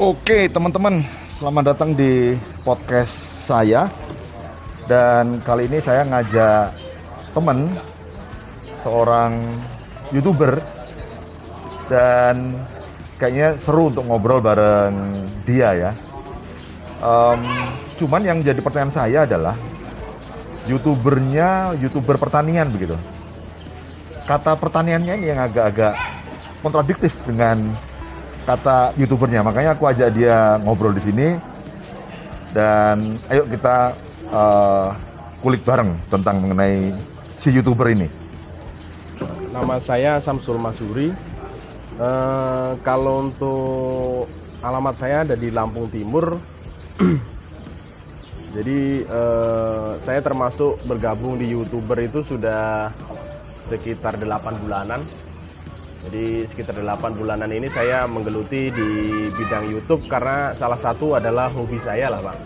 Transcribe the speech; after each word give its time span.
Oke 0.00 0.48
teman-teman, 0.48 1.04
selamat 1.36 1.76
datang 1.76 1.92
di 1.92 2.32
podcast 2.64 3.44
saya. 3.44 3.92
Dan 4.88 5.44
kali 5.44 5.68
ini 5.68 5.76
saya 5.76 6.08
ngajak 6.08 6.72
teman 7.36 7.76
Seorang 8.80 9.60
Youtuber. 10.08 10.56
Dan 11.92 12.56
kayaknya 13.20 13.60
seru 13.60 13.92
untuk 13.92 14.08
ngobrol 14.08 14.40
bareng 14.40 15.28
dia 15.44 15.76
ya. 15.76 15.92
Um, 17.04 17.44
Cuman 18.00 18.24
yang 18.24 18.40
jadi 18.40 18.56
pertanyaan 18.64 18.96
saya 18.96 19.28
adalah 19.28 19.52
Youtubernya, 20.64 21.76
Youtuber 21.76 22.16
pertanian 22.16 22.72
begitu. 22.72 22.96
Kata 24.24 24.56
pertaniannya 24.56 25.12
ini 25.20 25.28
yang 25.28 25.44
agak-agak 25.44 25.92
kontradiktif 26.64 27.12
dengan 27.28 27.89
kata 28.44 28.96
youtubernya. 28.96 29.44
Makanya 29.44 29.76
aku 29.76 29.88
ajak 29.88 30.10
dia 30.14 30.60
ngobrol 30.62 30.94
di 30.94 31.02
sini. 31.02 31.28
Dan 32.50 33.22
ayo 33.30 33.46
kita 33.46 33.94
uh, 34.34 34.90
kulik 35.40 35.62
bareng 35.62 35.94
tentang 36.10 36.42
mengenai 36.42 36.90
si 37.38 37.54
youtuber 37.54 37.94
ini. 37.94 38.10
Nama 39.54 39.76
saya 39.78 40.18
Samsul 40.18 40.58
Masuri. 40.58 41.14
Uh, 42.00 42.80
kalau 42.80 43.28
untuk 43.28 44.26
alamat 44.64 44.94
saya 44.96 45.22
ada 45.22 45.34
di 45.36 45.52
Lampung 45.52 45.86
Timur. 45.92 46.40
Jadi 48.56 49.06
uh, 49.06 49.94
saya 50.02 50.18
termasuk 50.18 50.82
bergabung 50.82 51.38
di 51.38 51.54
youtuber 51.54 52.02
itu 52.02 52.26
sudah 52.26 52.90
sekitar 53.62 54.18
8 54.18 54.26
bulanan 54.58 55.06
jadi 56.00 56.48
sekitar 56.48 56.80
8 56.80 57.12
bulanan 57.12 57.52
ini 57.52 57.68
saya 57.68 58.08
menggeluti 58.08 58.72
di 58.72 58.88
bidang 59.36 59.68
YouTube 59.68 60.08
karena 60.08 60.56
salah 60.56 60.80
satu 60.80 61.20
adalah 61.20 61.52
hobi 61.52 61.76
saya 61.76 62.08
lah 62.08 62.24
Pak. 62.24 62.36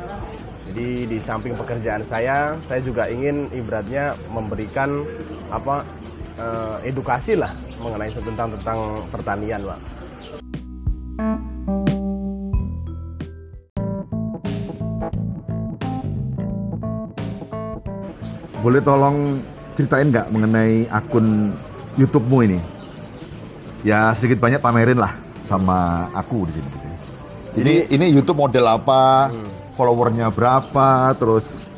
Jadi 0.74 1.06
di 1.06 1.19
samping 1.22 1.55
pekerjaan 1.55 2.02
saya, 2.02 2.58
saya 2.66 2.82
juga 2.82 3.06
ingin 3.06 3.47
ibaratnya 3.55 4.19
memberikan 4.27 5.06
apa 5.55 5.86
eh, 6.34 6.91
edukasi 6.91 7.38
lah 7.38 7.55
mengenai 7.78 8.10
tentang 8.10 8.58
tentang 8.58 9.06
pertanian 9.14 9.62
Pak. 9.62 9.80
Boleh 18.66 18.82
tolong 18.82 19.38
ceritain 19.78 20.10
nggak 20.10 20.27
mengenai 20.34 20.91
akun 20.91 21.55
YouTube-mu 21.94 22.50
ini? 22.50 22.73
Ya 23.84 24.16
sedikit 24.16 24.40
banyak 24.40 24.58
pamerin 24.58 24.98
lah 24.98 25.12
sama 25.44 26.08
aku 26.16 26.48
di 26.48 26.52
sini. 26.56 26.68
Gitu. 26.72 26.88
Ini 27.54 27.74
ini 27.94 28.06
YouTube 28.10 28.41
model 28.41 28.66
apa? 28.66 29.30
Hmm. 29.30 29.52
Followernya 29.76 30.32
berapa? 30.32 31.14
Terus 31.14 31.68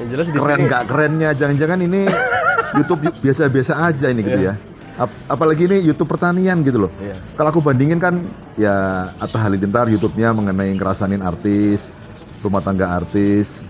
yang 0.00 0.08
jelas 0.08 0.26
keren 0.32 0.60
nggak 0.70 0.82
kerennya? 0.88 1.30
Jangan-jangan 1.36 1.78
ini 1.84 2.08
YouTube 2.78 3.12
biasa-biasa 3.20 3.72
aja 3.92 4.08
ini 4.08 4.22
gitu 4.24 4.40
yeah. 4.40 4.56
ya. 4.56 4.70
Ap 4.92 5.10
apalagi 5.28 5.66
ini 5.68 5.82
YouTube 5.84 6.08
pertanian 6.08 6.62
gitu 6.64 6.88
loh. 6.88 6.92
Yeah. 7.02 7.18
Kalau 7.36 7.48
aku 7.52 7.60
bandingin 7.60 8.00
kan 8.00 8.24
ya 8.56 9.08
Atta 9.18 9.42
Halilintar 9.42 9.90
YouTube-nya 9.90 10.32
mengenai 10.32 10.72
ngerasanin 10.78 11.20
artis, 11.20 11.92
rumah 12.40 12.64
tangga 12.64 12.88
artis, 12.88 13.60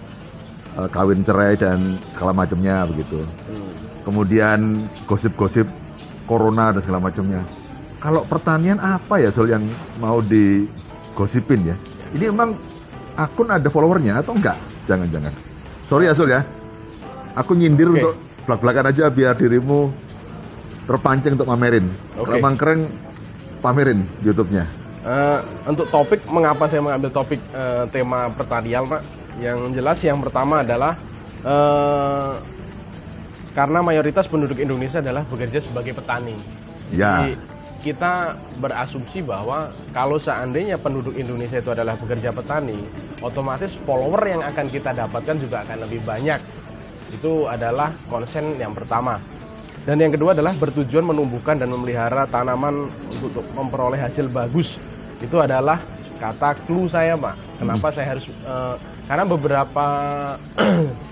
uh, 0.77 0.87
kawin 0.91 1.23
cerai 1.27 1.59
dan 1.59 1.99
segala 2.15 2.37
macamnya 2.37 2.87
begitu. 2.87 3.23
Hmm. 3.49 3.73
Kemudian 4.03 4.91
gosip-gosip 5.07 5.82
corona 6.33 6.73
dan 6.73 6.81
segala 6.81 7.05
macamnya. 7.05 7.45
Kalau 8.01 8.25
pertanian 8.25 8.81
apa 8.81 9.21
ya 9.21 9.29
soal 9.29 9.53
yang 9.53 9.65
mau 10.01 10.25
digosipin 10.25 11.71
ya? 11.71 11.77
Ini 12.17 12.33
emang 12.33 12.57
akun 13.15 13.53
ada 13.53 13.69
followernya 13.69 14.25
atau 14.25 14.33
enggak? 14.33 14.57
Jangan-jangan. 14.89 15.33
Sorry 15.87 16.09
ya 16.09 16.17
Sul 16.17 16.33
ya. 16.33 16.41
Aku 17.37 17.53
nyindir 17.53 17.93
okay. 17.93 17.97
untuk 18.01 18.15
belak-belakan 18.49 18.91
aja 18.91 19.13
biar 19.13 19.37
dirimu 19.37 19.93
terpancing 20.89 21.37
untuk 21.37 21.47
pamerin. 21.47 21.87
Okay. 22.17 22.25
Kalau 22.27 22.35
emang 22.41 22.57
keren, 22.57 22.81
pamerin 23.63 24.09
YouTube-nya. 24.25 24.65
Uh, 25.03 25.39
untuk 25.67 25.87
topik, 25.91 26.21
mengapa 26.27 26.67
saya 26.67 26.83
mengambil 26.83 27.11
topik 27.11 27.39
uh, 27.55 27.87
tema 27.91 28.31
pertanian, 28.35 28.87
Pak? 28.89 29.03
Yang 29.39 29.59
jelas 29.79 29.99
yang 30.03 30.19
pertama 30.21 30.63
adalah 30.67 30.99
uh, 31.47 32.37
karena 33.53 33.85
mayoritas 33.85 34.25
penduduk 34.29 34.57
Indonesia 34.57 35.05
adalah 35.05 35.25
bekerja 35.29 35.61
sebagai 35.61 35.93
petani. 35.93 36.37
Ya. 36.93 37.29
Jadi 37.29 37.33
kita 37.83 38.39
berasumsi 38.63 39.27
bahwa 39.27 39.75
kalau 39.91 40.17
seandainya 40.17 40.79
penduduk 40.79 41.19
Indonesia 41.19 41.59
itu 41.59 41.71
adalah 41.75 41.99
pekerja 41.99 42.31
petani, 42.31 42.79
otomatis 43.21 43.75
follower 43.83 44.23
yang 44.25 44.43
akan 44.47 44.67
kita 44.71 44.95
dapatkan 44.95 45.37
juga 45.43 45.67
akan 45.67 45.85
lebih 45.85 46.01
banyak. 46.07 46.41
Itu 47.11 47.51
adalah 47.51 47.93
konsen 48.07 48.57
yang 48.57 48.73
pertama. 48.73 49.19
Dan 49.83 49.99
yang 49.99 50.15
kedua 50.15 50.31
adalah 50.31 50.55
bertujuan 50.55 51.03
menumbuhkan 51.03 51.59
dan 51.59 51.67
memelihara 51.67 52.23
tanaman 52.31 52.87
untuk 53.19 53.43
memperoleh 53.51 53.99
hasil 53.99 54.31
bagus. 54.31 54.79
Itu 55.19 55.43
adalah 55.43 55.83
kata 56.23 56.55
clue 56.71 56.87
saya, 56.87 57.19
Pak. 57.19 57.35
Kenapa 57.59 57.91
hmm. 57.91 57.95
saya 57.99 58.07
harus 58.15 58.31
uh, 58.47 58.79
karena 59.11 59.25
beberapa 59.27 59.87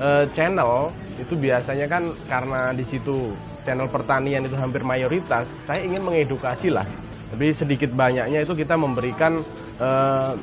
uh, 0.00 0.24
channel 0.32 0.90
itu 1.20 1.34
biasanya 1.38 1.86
kan 1.86 2.10
karena 2.26 2.74
di 2.74 2.82
situ 2.86 3.34
channel 3.64 3.88
pertanian 3.88 4.44
itu 4.44 4.56
hampir 4.58 4.84
mayoritas, 4.84 5.48
saya 5.64 5.80
ingin 5.82 6.04
mengedukasi 6.04 6.68
lah. 6.68 6.84
Tapi 7.32 7.50
sedikit 7.56 7.90
banyaknya 7.90 8.44
itu 8.44 8.52
kita 8.54 8.78
memberikan 8.78 9.42
uh, 9.80 10.36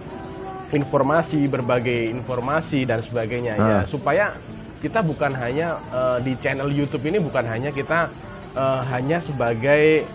informasi, 0.71 1.47
berbagai 1.47 2.11
informasi 2.11 2.87
dan 2.87 3.03
sebagainya 3.03 3.53
ya 3.59 3.79
supaya 3.85 4.35
kita 4.81 5.03
bukan 5.05 5.35
hanya 5.37 5.77
uh, 5.93 6.17
di 6.17 6.33
channel 6.41 6.71
YouTube 6.71 7.05
ini 7.05 7.21
bukan 7.21 7.45
hanya 7.45 7.69
kita 7.69 8.09
uh, 8.57 8.81
hanya 8.89 9.21
sebagai 9.21 10.07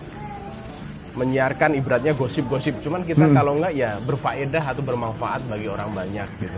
menyiarkan 1.17 1.73
ibaratnya 1.73 2.13
gosip-gosip 2.13 2.77
cuman 2.85 3.01
kita 3.01 3.25
hmm. 3.25 3.33
kalau 3.33 3.57
enggak 3.57 3.73
ya 3.73 3.97
berfaedah 4.05 4.63
atau 4.63 4.85
bermanfaat 4.85 5.41
bagi 5.49 5.67
orang 5.67 5.89
banyak 5.89 6.27
gitu 6.37 6.57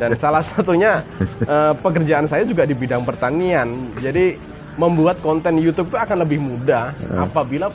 dan 0.00 0.14
salah 0.14 0.46
satunya 0.46 1.02
uh, 1.50 1.74
pekerjaan 1.74 2.30
saya 2.30 2.46
juga 2.46 2.62
di 2.62 2.78
bidang 2.78 3.02
pertanian 3.02 3.90
jadi 3.98 4.38
membuat 4.78 5.18
konten 5.24 5.58
YouTube 5.58 5.90
itu 5.90 5.98
akan 5.98 6.22
lebih 6.22 6.38
mudah 6.38 6.94
uh. 7.10 7.26
apabila 7.26 7.74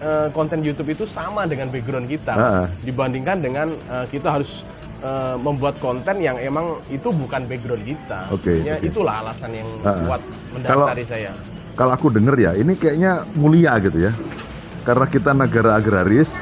uh, 0.00 0.32
konten 0.32 0.64
YouTube 0.64 0.96
itu 0.96 1.04
sama 1.04 1.44
dengan 1.44 1.68
background 1.68 2.08
kita 2.08 2.34
uh. 2.34 2.66
dibandingkan 2.80 3.36
dengan 3.44 3.76
uh, 3.92 4.08
kita 4.08 4.40
harus 4.40 4.64
uh, 5.04 5.36
membuat 5.36 5.76
konten 5.76 6.24
yang 6.24 6.40
emang 6.40 6.80
itu 6.88 7.10
bukan 7.10 7.44
background 7.50 7.84
kita. 7.84 8.30
Okay, 8.40 8.62
okay. 8.62 8.78
itulah 8.86 9.26
alasan 9.26 9.52
yang 9.52 9.68
uh. 9.82 10.06
kuat 10.06 10.22
mendasari 10.54 11.04
kalau, 11.04 11.12
saya. 11.12 11.32
Kalau 11.76 11.92
aku 11.92 12.08
dengar 12.08 12.38
ya, 12.40 12.56
ini 12.56 12.72
kayaknya 12.72 13.28
mulia 13.36 13.76
gitu 13.82 14.08
ya 14.08 14.14
karena 14.86 15.06
kita 15.10 15.34
negara 15.34 15.74
agraris 15.76 16.38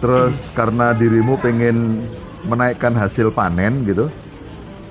terus 0.00 0.34
karena 0.56 0.96
dirimu 0.96 1.36
pengen 1.38 2.08
menaikkan 2.48 2.96
hasil 2.96 3.30
panen 3.30 3.84
gitu 3.84 4.08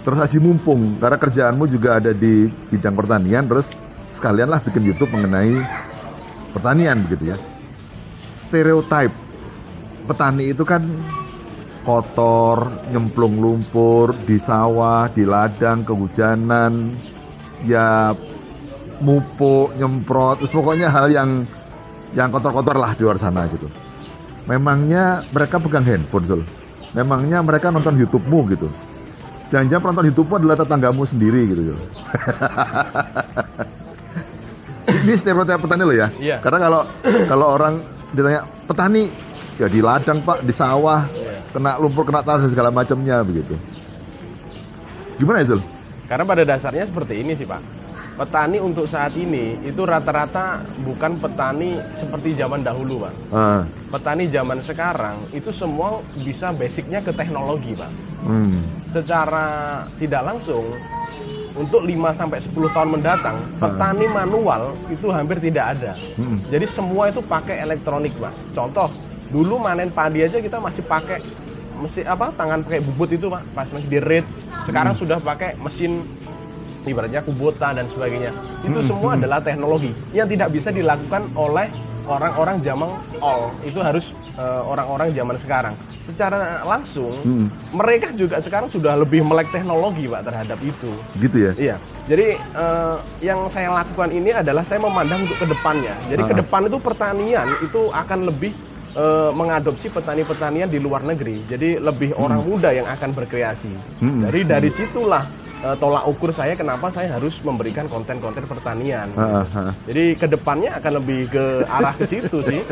terus 0.04 0.20
aji 0.20 0.38
mumpung. 0.38 1.00
Karena 1.00 1.18
kerjaanmu 1.18 1.66
juga 1.72 1.98
ada 1.98 2.12
di 2.12 2.52
bidang 2.70 2.94
pertanian 2.94 3.48
terus 3.48 3.72
sekalian 4.14 4.52
lah 4.52 4.60
bikin 4.62 4.84
YouTube 4.86 5.10
mengenai 5.16 5.64
pertanian 6.54 7.02
gitu 7.10 7.34
ya. 7.34 7.38
Stereotype 8.46 9.16
petani 10.06 10.52
itu 10.52 10.62
kan 10.68 10.84
kotor, 11.84 12.72
nyemplung 12.92 13.40
lumpur 13.40 14.16
di 14.24 14.40
sawah, 14.40 15.12
di 15.12 15.28
ladang, 15.28 15.84
kehujanan, 15.84 16.96
ya 17.68 18.16
mupuk, 19.04 19.76
nyemprot, 19.76 20.40
terus 20.40 20.54
pokoknya 20.56 20.88
hal 20.88 21.12
yang 21.12 21.44
yang 22.14 22.30
kotor-kotor 22.30 22.78
lah 22.78 22.94
di 22.94 23.02
luar 23.04 23.18
sana 23.18 23.50
gitu. 23.50 23.68
Memangnya 24.46 25.26
mereka 25.34 25.58
pegang 25.58 25.86
handphone, 25.86 26.26
Zul? 26.26 26.42
Memangnya 26.94 27.42
mereka 27.42 27.74
nonton 27.74 27.98
YouTube-mu 27.98 28.40
gitu? 28.54 28.70
Jangan-jangan 29.50 29.82
penonton 29.82 30.06
YouTube-mu 30.14 30.36
adalah 30.42 30.58
tetanggamu 30.62 31.04
sendiri 31.10 31.42
gitu, 31.50 31.62
Zul. 31.74 31.80
Ini 35.04 35.14
stereotip 35.16 35.64
petani 35.64 35.84
loh 35.88 35.96
ya. 35.96 36.08
Iya. 36.20 36.38
Karena 36.44 36.60
kalau 36.60 36.82
kalau 37.28 37.48
orang 37.56 37.80
ditanya 38.12 38.44
petani 38.68 39.10
ya 39.58 39.68
di 39.72 39.80
ladang 39.80 40.20
pak, 40.22 40.44
di 40.44 40.52
sawah, 40.52 41.08
iya. 41.16 41.40
kena 41.56 41.80
lumpur, 41.80 42.04
kena 42.04 42.20
tanah 42.20 42.52
segala 42.52 42.68
macamnya 42.68 43.24
begitu. 43.24 43.56
Gimana 45.18 45.40
ya 45.40 45.56
Zul? 45.56 45.62
Karena 46.08 46.24
pada 46.28 46.44
dasarnya 46.44 46.84
seperti 46.84 47.24
ini 47.24 47.32
sih 47.34 47.48
pak 47.48 47.83
petani 48.14 48.58
untuk 48.62 48.86
saat 48.86 49.14
ini 49.18 49.58
itu 49.66 49.82
rata-rata 49.84 50.62
bukan 50.86 51.18
petani 51.18 51.82
seperti 51.98 52.38
zaman 52.38 52.62
dahulu, 52.62 53.08
Pak. 53.08 53.14
Uh. 53.34 53.62
Petani 53.90 54.30
zaman 54.30 54.60
sekarang 54.62 55.18
itu 55.34 55.50
semua 55.50 56.02
bisa 56.22 56.54
basicnya 56.54 57.02
ke 57.02 57.12
teknologi, 57.14 57.74
Pak. 57.74 57.92
Hmm. 58.24 58.62
Secara 58.94 59.48
tidak 59.98 60.22
langsung 60.22 60.78
untuk 61.54 61.86
5 61.86 62.18
sampai 62.18 62.42
10 62.42 62.76
tahun 62.76 62.90
mendatang, 63.00 63.38
uh. 63.38 63.62
petani 63.62 64.06
manual 64.06 64.78
itu 64.90 65.10
hampir 65.10 65.42
tidak 65.42 65.78
ada. 65.78 65.98
Hmm. 66.18 66.38
Jadi 66.50 66.66
semua 66.70 67.10
itu 67.10 67.22
pakai 67.26 67.62
elektronik, 67.66 68.14
Pak. 68.22 68.34
Contoh 68.54 68.90
Dulu 69.34 69.58
manen 69.58 69.90
padi 69.90 70.22
aja 70.22 70.38
kita 70.38 70.62
masih 70.62 70.86
pakai 70.86 71.18
mesin 71.74 72.06
apa 72.06 72.30
tangan 72.38 72.62
pakai 72.62 72.86
bubut 72.86 73.10
itu 73.18 73.34
pak 73.34 73.42
pas 73.58 73.66
masih 73.74 73.90
di 73.90 73.98
red. 73.98 74.22
Sekarang 74.70 74.94
sudah 74.94 75.18
pakai 75.18 75.58
mesin 75.58 76.06
ibaratnya 76.86 77.22
kubota 77.22 77.72
dan 77.72 77.88
sebagainya. 77.90 78.32
Itu 78.62 78.84
semua 78.84 79.16
adalah 79.16 79.40
teknologi 79.40 79.92
yang 80.12 80.28
tidak 80.28 80.52
bisa 80.52 80.70
dilakukan 80.70 81.32
oleh 81.34 81.68
orang-orang 82.04 82.60
zaman 82.60 82.90
all. 83.24 83.56
Itu 83.64 83.80
harus 83.80 84.12
eh, 84.34 84.62
orang-orang 84.66 85.14
zaman 85.14 85.36
sekarang. 85.40 85.76
Secara 86.04 86.66
langsung 86.68 87.14
Hmm. 87.24 87.48
mereka 87.72 88.12
juga 88.12 88.42
sekarang 88.42 88.68
sudah 88.68 89.00
lebih 89.00 89.24
melek 89.24 89.48
teknologi 89.54 90.10
pak 90.10 90.28
terhadap 90.28 90.60
itu. 90.60 90.92
Gitu 91.16 91.38
ya? 91.40 91.52
Iya. 91.56 91.76
Jadi 92.10 92.28
eh, 92.36 92.96
yang 93.24 93.48
saya 93.48 93.72
lakukan 93.72 94.12
ini 94.12 94.36
adalah 94.36 94.68
saya 94.68 94.84
memandang 94.84 95.24
untuk 95.24 95.40
ke 95.40 95.48
depannya. 95.48 95.96
Jadi 96.12 96.22
Ah. 96.22 96.28
ke 96.28 96.36
depan 96.44 96.62
itu 96.68 96.78
pertanian 96.82 97.48
itu 97.62 97.82
akan 97.90 98.20
lebih 98.28 98.52
eh, 98.94 99.32
mengadopsi 99.34 99.90
petani-petanian 99.90 100.70
di 100.70 100.78
luar 100.78 101.02
negeri. 101.02 101.42
Jadi 101.48 101.82
lebih 101.82 102.14
orang 102.14 102.46
muda 102.46 102.70
yang 102.70 102.86
akan 102.86 103.10
berkreasi. 103.16 103.74
Hmm. 103.98 104.22
Dari 104.28 104.46
dari 104.46 104.70
situlah 104.70 105.24
eh, 105.64 105.76
tolak 105.80 106.04
ukur 106.12 106.30
saya 106.36 106.54
kenapa 106.54 106.92
saya 106.92 107.16
harus 107.16 107.40
memberikan 107.42 107.88
konten-konten 107.88 108.44
pertanian. 108.44 109.08
Ah, 109.16 109.48
ah. 109.56 109.72
Jadi 109.88 110.20
ke 110.20 110.28
depannya 110.28 110.76
akan 110.78 110.92
lebih 111.00 111.32
ke 111.32 111.46
arah 111.66 111.96
ke 111.96 112.06
situ 112.06 112.38
sih. 112.44 112.62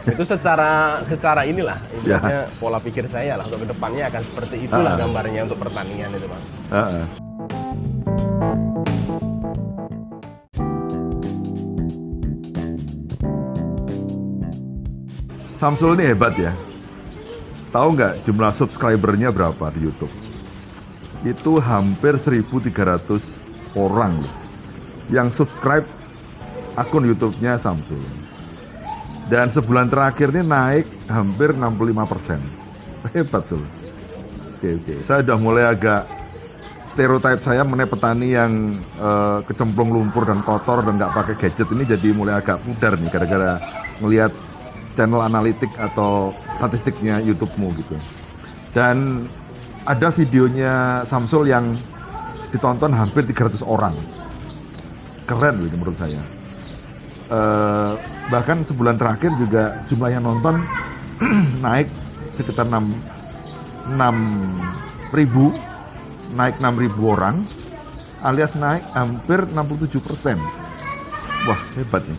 itu 0.00 0.22
secara 0.24 1.04
secara 1.04 1.44
inilah 1.44 1.76
ibaratnya 1.92 2.48
pola 2.56 2.80
pikir 2.80 3.04
saya 3.12 3.36
lah 3.36 3.44
untuk 3.46 3.68
ke 3.68 3.68
depannya 3.76 4.08
akan 4.08 4.22
seperti 4.24 4.56
itulah 4.64 4.96
Ah. 4.96 4.98
gambarnya 4.98 5.40
untuk 5.44 5.60
pertanian 5.60 6.10
itu 6.16 6.26
bang. 6.26 6.42
Ah, 6.72 7.04
ah. 7.04 7.06
Samsul 15.60 16.00
ini 16.00 16.08
hebat 16.08 16.32
ya. 16.40 16.52
Tahu 17.70 17.94
nggak 17.94 18.24
jumlah 18.26 18.52
subscribernya 18.56 19.28
berapa 19.30 19.68
di 19.70 19.84
YouTube? 19.86 20.10
Itu 21.20 21.60
hampir 21.60 22.16
1.300 22.16 23.76
orang 23.76 24.24
loh 24.24 24.34
yang 25.10 25.28
subscribe 25.34 25.84
akun 26.78 27.04
YouTube-nya 27.04 27.58
Samsul. 27.58 28.00
Dan 29.30 29.50
sebulan 29.54 29.90
terakhir 29.90 30.34
ini 30.34 30.42
naik 30.42 30.86
hampir 31.06 31.54
65%. 31.54 32.40
Hebat 33.14 33.42
tuh. 33.46 33.62
Oke, 34.58 34.80
oke. 34.80 34.94
Saya 35.06 35.22
udah 35.22 35.38
mulai 35.38 35.64
agak 35.70 36.02
stereotip 36.90 37.38
saya 37.46 37.62
mengenai 37.62 37.86
petani 37.86 38.34
yang 38.34 38.82
eh, 38.98 39.38
kecemplung 39.46 39.94
lumpur 39.94 40.26
dan 40.26 40.42
kotor 40.42 40.82
dan 40.82 40.98
nggak 40.98 41.14
pakai 41.14 41.34
gadget 41.38 41.68
ini 41.70 41.86
jadi 41.86 42.08
mulai 42.10 42.42
agak 42.42 42.58
pudar 42.66 42.98
nih 42.98 43.10
gara-gara 43.14 43.62
ngelihat 44.02 44.34
channel 44.98 45.22
analitik 45.22 45.70
atau 45.78 46.34
statistiknya 46.58 47.22
YouTube-mu 47.22 47.70
gitu. 47.78 47.94
Dan 48.74 49.26
ada 49.86 50.08
videonya 50.12 51.04
Samsul 51.08 51.48
yang 51.48 51.78
ditonton 52.52 52.92
hampir 52.92 53.24
300 53.24 53.62
orang. 53.64 53.96
Keren 55.24 55.62
ini 55.62 55.76
menurut 55.76 55.96
saya. 55.96 56.40
Eh, 57.30 57.92
bahkan 58.26 58.66
sebulan 58.66 58.98
terakhir 58.98 59.30
juga 59.38 59.86
jumlah 59.86 60.10
yang 60.10 60.26
nonton 60.26 60.66
naik 61.64 61.86
sekitar 62.34 62.66
6 62.66 62.90
6 63.94 65.14
ribu 65.14 65.54
naik 66.34 66.58
6 66.58 66.82
ribu 66.82 67.14
orang 67.14 67.46
alias 68.26 68.50
naik 68.58 68.82
hampir 68.98 69.46
67 69.46 70.02
persen 70.02 70.42
wah 71.46 71.60
hebat 71.78 72.02
nih 72.02 72.18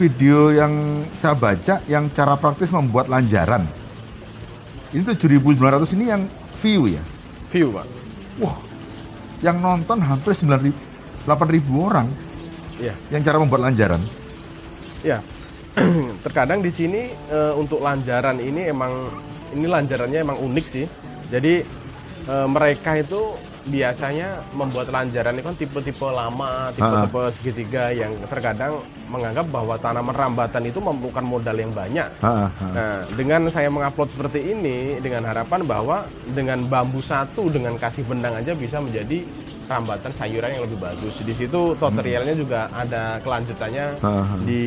video 0.00 0.48
yang 0.48 1.04
saya 1.20 1.36
baca 1.36 1.84
yang 1.84 2.08
cara 2.16 2.40
praktis 2.40 2.72
membuat 2.72 3.12
lanjaran 3.12 3.68
ini 4.96 5.04
7.900 5.04 5.92
ini 5.92 6.04
yang 6.08 6.24
view 6.60 6.86
ya 6.86 7.02
View 7.50 7.72
pak. 7.72 7.86
wah 8.38 8.56
yang 9.40 9.58
nonton 9.58 9.98
hampir 9.98 10.36
9.000 10.36 10.72
8.000 11.24 11.66
orang 11.80 12.08
Iya. 12.80 12.96
yang 13.12 13.20
cara 13.20 13.36
membuat 13.36 13.68
lanjaran 13.68 14.00
Ya, 15.00 15.24
terkadang 16.24 16.60
di 16.60 16.68
sini 16.68 17.08
eh, 17.08 17.52
untuk 17.56 17.80
lanjaran 17.80 18.36
ini 18.36 18.68
emang 18.68 19.08
ini 19.56 19.64
lanjarannya 19.64 20.20
emang 20.20 20.36
unik 20.36 20.66
sih. 20.68 20.84
Jadi 21.32 21.64
eh, 22.28 22.46
mereka 22.52 23.00
itu 23.00 23.32
biasanya 23.68 24.40
membuat 24.56 24.88
lanjaran 24.88 25.36
itu 25.36 25.44
kan 25.44 25.56
tipe-tipe 25.56 26.08
lama, 26.08 26.72
tipe-tipe 26.72 27.22
segitiga 27.36 27.92
yang 27.92 28.12
terkadang 28.24 28.80
menganggap 29.10 29.46
bahwa 29.52 29.74
tanaman 29.76 30.16
rambatan 30.16 30.64
itu 30.64 30.78
memerlukan 30.80 31.24
modal 31.26 31.56
yang 31.58 31.72
banyak. 31.74 32.08
Ha, 32.24 32.34
ha. 32.48 32.66
Nah, 32.72 32.96
dengan 33.12 33.50
saya 33.52 33.68
mengupload 33.68 34.08
seperti 34.14 34.54
ini 34.54 34.96
dengan 35.02 35.28
harapan 35.28 35.60
bahwa 35.66 36.08
dengan 36.32 36.64
bambu 36.70 37.04
satu 37.04 37.52
dengan 37.52 37.76
kasih 37.76 38.06
benang 38.06 38.40
aja 38.40 38.56
bisa 38.56 38.80
menjadi 38.80 39.26
rambatan 39.70 40.10
sayuran 40.18 40.50
yang 40.50 40.64
lebih 40.66 40.82
bagus. 40.82 41.14
Di 41.22 41.30
situ 41.30 41.78
tutorialnya 41.78 42.34
juga 42.34 42.66
ada 42.74 43.22
kelanjutannya 43.22 44.02
Ha, 44.02 44.12
ha. 44.26 44.34
di 44.42 44.64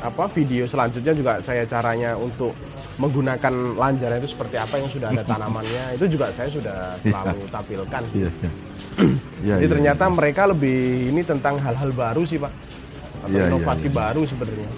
apa 0.00 0.24
video 0.32 0.64
selanjutnya 0.64 1.12
juga 1.12 1.32
saya 1.44 1.68
caranya 1.68 2.16
untuk 2.16 2.56
menggunakan 2.96 3.76
lanjaran 3.76 4.22
itu 4.24 4.32
seperti 4.32 4.56
apa 4.56 4.74
yang 4.80 4.88
sudah 4.88 5.08
ada 5.12 5.22
tanamannya 5.30 6.00
itu 6.00 6.16
juga 6.16 6.32
saya 6.32 6.48
sudah 6.48 6.96
selalu 7.04 7.44
tampilkan. 7.52 8.02
Iya, 8.16 8.30
iya. 8.32 8.50
Iya, 9.44 9.60
Jadi 9.60 9.66
iya, 9.68 9.72
ternyata 9.76 10.04
mereka 10.08 10.48
lebih 10.48 11.12
ini 11.12 11.20
tentang 11.20 11.60
hal-hal 11.60 11.92
baru 11.92 12.24
sih 12.24 12.40
pak, 12.40 12.48
atau 12.48 13.28
Iya, 13.28 13.44
iya, 13.44 13.52
inovasi 13.52 13.92
iya. 13.92 13.96
baru 14.00 14.22
sebenarnya. 14.24 14.68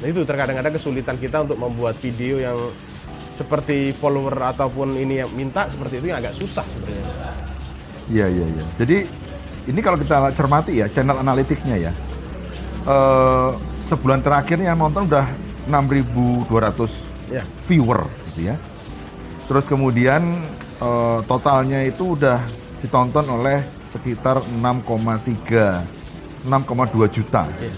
Nah 0.00 0.06
itu 0.08 0.20
terkadang-kadang 0.24 0.72
kesulitan 0.72 1.16
kita 1.20 1.44
untuk 1.44 1.60
membuat 1.60 2.00
video 2.00 2.40
yang 2.40 2.56
seperti 3.36 3.92
follower 4.00 4.34
ataupun 4.56 4.96
ini 4.96 5.20
yang 5.20 5.30
minta 5.36 5.68
seperti 5.68 6.00
itu 6.00 6.06
yang 6.08 6.18
agak 6.24 6.34
susah 6.40 6.64
sebenarnya. 6.72 7.04
Iya 8.08 8.26
iya 8.28 8.46
iya. 8.48 8.64
Jadi 8.80 8.96
ini 9.68 9.80
kalau 9.84 10.00
kita 10.00 10.32
cermati 10.32 10.80
ya 10.80 10.88
channel 10.88 11.20
analitiknya 11.20 11.76
ya. 11.88 11.92
Eh 12.88 13.50
sebulan 13.88 14.20
terakhir 14.20 14.60
yang 14.60 14.76
nonton 14.80 15.08
udah 15.08 15.28
6.200 15.68 17.08
Ya, 17.28 17.44
viewer 17.68 18.08
gitu 18.32 18.48
ya. 18.48 18.56
Terus 19.44 19.68
kemudian 19.68 20.48
eh, 20.80 21.18
totalnya 21.28 21.84
itu 21.84 22.16
udah 22.16 22.40
ditonton 22.80 23.28
oleh 23.28 23.60
sekitar 23.92 24.40
6,3 24.48 25.84
6,2 26.48 27.08
juta 27.12 27.44
iya, 27.60 27.72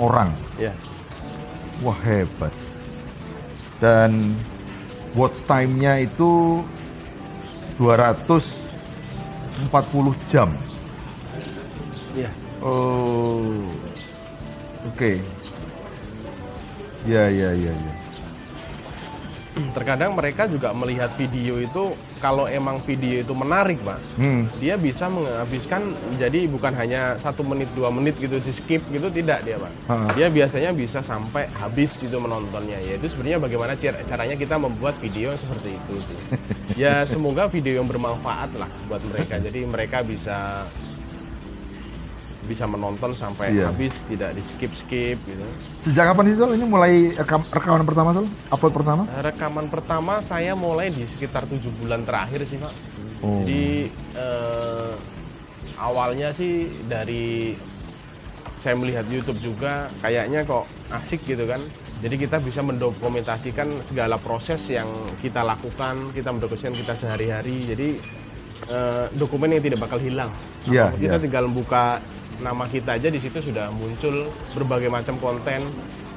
orang. 0.00 0.30
iya. 0.58 0.72
Wah 1.84 1.98
hebat. 2.02 2.50
Dan 3.78 4.34
watch 5.12 5.44
time-nya 5.44 6.00
itu 6.08 6.64
240 9.56 10.14
jam. 10.32 10.52
Iya. 12.16 12.30
Oh, 12.60 13.72
oke. 14.88 15.20
Ya, 17.08 17.28
ya, 17.30 17.50
ya, 17.54 17.72
ya. 17.72 17.95
Terkadang 19.72 20.12
mereka 20.12 20.44
juga 20.44 20.70
melihat 20.70 21.08
video 21.14 21.56
itu 21.56 21.92
kalau 22.16 22.44
emang 22.44 22.80
video 22.80 23.20
itu 23.20 23.32
menarik, 23.32 23.80
pak, 23.80 24.00
Hmm, 24.14 24.48
dia 24.56 24.76
bisa 24.76 25.06
menghabiskan 25.06 25.90
jadi 26.14 26.44
bukan 26.46 26.72
hanya 26.72 27.16
satu 27.16 27.40
menit 27.40 27.68
dua 27.72 27.88
menit 27.88 28.16
gitu 28.16 28.36
di 28.36 28.52
skip 28.52 28.84
gitu 28.88 29.08
tidak 29.08 29.40
dia 29.42 29.56
pak 29.56 29.72
Ha. 29.86 29.96
dia 30.12 30.26
biasanya 30.26 30.70
bisa 30.70 30.98
sampai 31.00 31.46
habis 31.52 31.94
itu 31.98 32.16
menontonnya 32.16 32.76
yaitu 32.78 33.06
sebenarnya 33.06 33.38
bagaimana 33.38 33.72
car- 33.74 34.02
caranya 34.02 34.34
kita 34.34 34.56
membuat 34.56 34.96
video 34.96 35.30
yang 35.30 35.38
seperti 35.38 35.68
itu 35.72 35.94
sih. 36.02 36.18
ya 36.82 37.04
semoga 37.04 37.46
video 37.46 37.78
yang 37.78 37.86
bermanfaat 37.86 38.50
lah 38.54 38.68
buat 38.86 39.00
mereka 39.04 39.38
jadi 39.38 39.60
mereka 39.62 40.02
bisa 40.02 40.64
bisa 42.46 42.64
menonton 42.64 43.12
sampai 43.12 43.50
Iya. 43.50 43.74
habis 43.74 43.92
tidak 44.06 44.32
di 44.32 44.42
skip 44.42 44.72
skip 44.72 45.18
gitu 45.26 45.44
sejak 45.82 46.14
kapan 46.14 46.24
sih 46.30 46.36
Sol? 46.38 46.54
Ini 46.54 46.64
mulai 46.64 47.10
rekam, 47.12 47.42
rekaman 47.50 47.82
pertama 47.82 48.10
Sol? 48.14 48.26
Upload 48.48 48.72
pertama? 48.72 49.02
rekaman 49.20 49.66
pertama 49.66 50.22
saya 50.22 50.54
mulai 50.54 50.88
di 50.88 51.02
sekitar 51.04 51.44
tujuh 51.44 51.74
bulan 51.76 52.06
terakhir 52.06 52.46
sih 52.46 52.56
pak 52.56 52.70
Oh. 53.24 53.40
Jadi 53.40 53.88
eh, 54.12 54.92
awalnya 55.80 56.36
sih 56.36 56.68
dari 56.84 57.56
saya 58.60 58.76
melihat 58.76 59.08
YouTube 59.08 59.40
juga 59.40 59.88
kayaknya 60.04 60.44
kok 60.44 60.68
asik 60.90 61.24
gitu 61.24 61.48
kan. 61.48 61.64
Jadi 62.04 62.20
kita 62.20 62.36
bisa 62.44 62.60
mendokumentasikan 62.60 63.80
segala 63.88 64.20
proses 64.20 64.60
yang 64.68 64.84
kita 65.24 65.40
lakukan, 65.40 66.12
kita 66.12 66.28
mendokumentasikan 66.28 66.76
kita 66.76 66.94
sehari-hari. 66.94 67.72
Jadi 67.72 67.88
eh, 68.68 69.06
dokumen 69.16 69.56
yang 69.56 69.64
tidak 69.64 69.80
bakal 69.80 69.96
hilang. 69.96 70.28
Apa- 70.68 70.92
kita 70.98 71.16
iya. 71.16 71.22
tinggal 71.22 71.46
buka 71.48 72.02
nama 72.38 72.64
kita 72.66 72.96
aja 72.96 73.08
di 73.08 73.16
situ 73.16 73.40
sudah 73.40 73.70
muncul 73.70 74.28
berbagai 74.52 74.88
macam 74.88 75.16
konten 75.16 75.68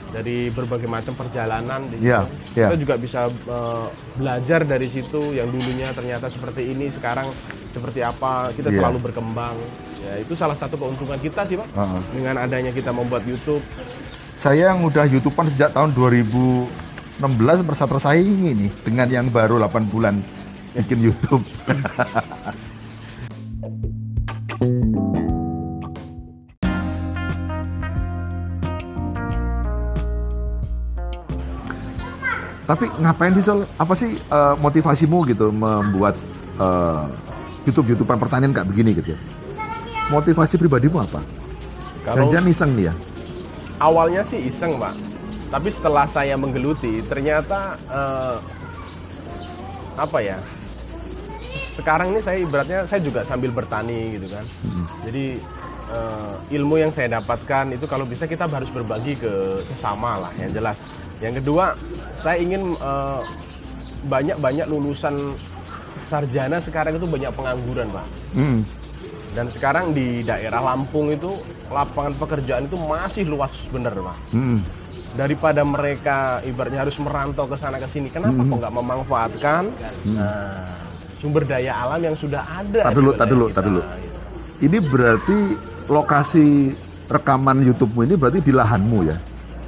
dari 0.09 0.49
berbagai 0.49 0.89
macam 0.89 1.13
perjalanan 1.13 1.85
di 1.85 2.01
situ. 2.01 2.09
Iya, 2.09 2.19
iya. 2.57 2.67
Kita 2.67 2.75
juga 2.77 2.95
bisa 2.97 3.21
eh, 3.29 3.85
belajar 4.17 4.65
dari 4.65 4.89
situ 4.89 5.31
yang 5.31 5.47
dulunya 5.47 5.93
ternyata 5.93 6.25
seperti 6.27 6.65
ini 6.65 6.89
sekarang 6.89 7.29
seperti 7.69 8.01
apa 8.01 8.49
kita 8.51 8.73
Iya. 8.73 8.81
selalu 8.81 8.97
berkembang 9.05 9.53
ya 10.01 10.17
itu 10.17 10.33
salah 10.33 10.57
satu 10.57 10.73
keuntungan 10.73 11.21
kita 11.21 11.45
sih 11.45 11.53
pak 11.53 11.69
Heeh. 11.69 12.01
dengan 12.17 12.41
adanya 12.41 12.73
kita 12.73 12.89
membuat 12.89 13.21
YouTube 13.29 13.61
saya 14.33 14.73
yang 14.73 14.81
udah 14.81 15.05
YouTubean 15.05 15.53
sejak 15.53 15.77
tahun 15.77 15.93
2016 15.93 16.65
merasa 17.61 17.85
tersaingi 17.85 18.55
nih 18.57 18.71
dengan 18.81 19.05
yang 19.11 19.27
baru 19.29 19.61
8 19.61 19.85
bulan 19.85 20.23
bikin 20.73 21.11
YouTube. 21.11 21.43
Tapi 32.69 32.85
ngapain 33.01 33.33
sih 33.33 33.41
Sol? 33.41 33.65
Apa 33.81 33.97
sih 33.97 34.13
eh, 34.13 34.55
motivasimu 34.61 35.25
gitu 35.25 35.49
membuat 35.49 36.13
eh, 36.61 37.05
YouTube 37.65 37.97
YouTubean 37.97 38.21
pertanyaan 38.21 38.53
kayak 38.53 38.69
begini 38.69 38.93
gitu 38.93 39.17
ya? 39.17 39.19
Motivasi 40.13 40.61
pribadimu 40.61 41.01
apa? 41.01 41.25
Kalau 42.05 42.29
Jangan 42.29 42.45
iseng 42.49 42.77
nih 42.77 42.93
ya. 42.93 42.95
awalnya 43.79 44.21
sih 44.27 44.37
iseng, 44.43 44.75
Pak. 44.75 44.91
Tapi 45.49 45.69
setelah 45.71 46.05
saya 46.05 46.37
menggeluti, 46.37 47.01
ternyata 47.09 47.73
eh, 47.89 48.37
apa 49.97 50.19
ya? 50.21 50.37
Sekarang 51.73 52.13
ini 52.13 52.21
saya 52.21 52.37
ibaratnya 52.43 52.85
saya 52.85 53.01
juga 53.01 53.25
sambil 53.25 53.49
bertani 53.49 54.19
gitu 54.19 54.29
kan. 54.29 54.45
Jadi 55.09 55.41
eh, 55.89 56.33
ilmu 56.53 56.75
yang 56.77 56.93
saya 56.93 57.17
dapatkan 57.17 57.73
itu 57.73 57.89
kalau 57.89 58.05
bisa 58.05 58.29
kita 58.29 58.45
harus 58.45 58.69
berbagi 58.69 59.17
ke 59.17 59.65
sesama 59.65 60.29
lah 60.29 60.31
yang 60.37 60.53
jelas. 60.53 60.77
Yang 61.19 61.43
kedua, 61.43 61.75
saya 62.15 62.39
ingin 62.39 62.75
eh, 62.79 63.21
banyak-banyak 64.07 64.65
lulusan 64.71 65.35
sarjana 66.07 66.57
sekarang 66.63 66.95
itu 66.95 67.05
banyak 67.05 67.31
pengangguran, 67.35 67.87
Pak. 67.91 68.05
Hmm. 68.33 68.59
Dan 69.29 69.45
sekarang 69.53 69.93
di 69.93 70.25
daerah 70.25 70.63
Lampung 70.63 71.13
itu 71.13 71.37
lapangan 71.69 72.17
pekerjaan 72.17 72.65
itu 72.65 72.79
masih 72.79 73.29
luas 73.29 73.53
bener, 73.69 73.93
Pak. 73.93 74.17
Hmm. 74.33 74.59
Daripada 75.13 75.61
mereka 75.65 76.39
ibaratnya 76.45 76.85
harus 76.87 76.97
merantau 77.01 77.45
ke 77.49 77.57
sana 77.57 77.81
ke 77.81 77.89
sini, 77.89 78.13
kenapa 78.13 78.45
kok 78.45 78.57
nggak 78.61 78.75
memanfaatkan 78.77 79.63
nah, 80.05 80.69
sumber 81.17 81.49
daya 81.49 81.73
alam 81.81 81.97
yang 81.97 82.13
sudah 82.13 82.45
ada? 82.45 82.89
Tar 82.89 82.93
dulu, 82.93 83.11
di 83.11 83.17
tar 83.17 83.25
wilayah 83.25 83.33
dulu, 83.33 83.45
tar 83.49 83.63
dulu. 83.65 83.81
gitu. 83.81 84.17
Ini 84.69 84.77
berarti 84.85 85.37
lokasi 85.89 86.47
rekaman 87.09 87.65
YouTube-mu 87.65 88.05
ini 88.05 88.15
berarti 88.21 88.39
di 88.39 88.53
lahanmu 88.53 88.97
ya? 89.09 89.17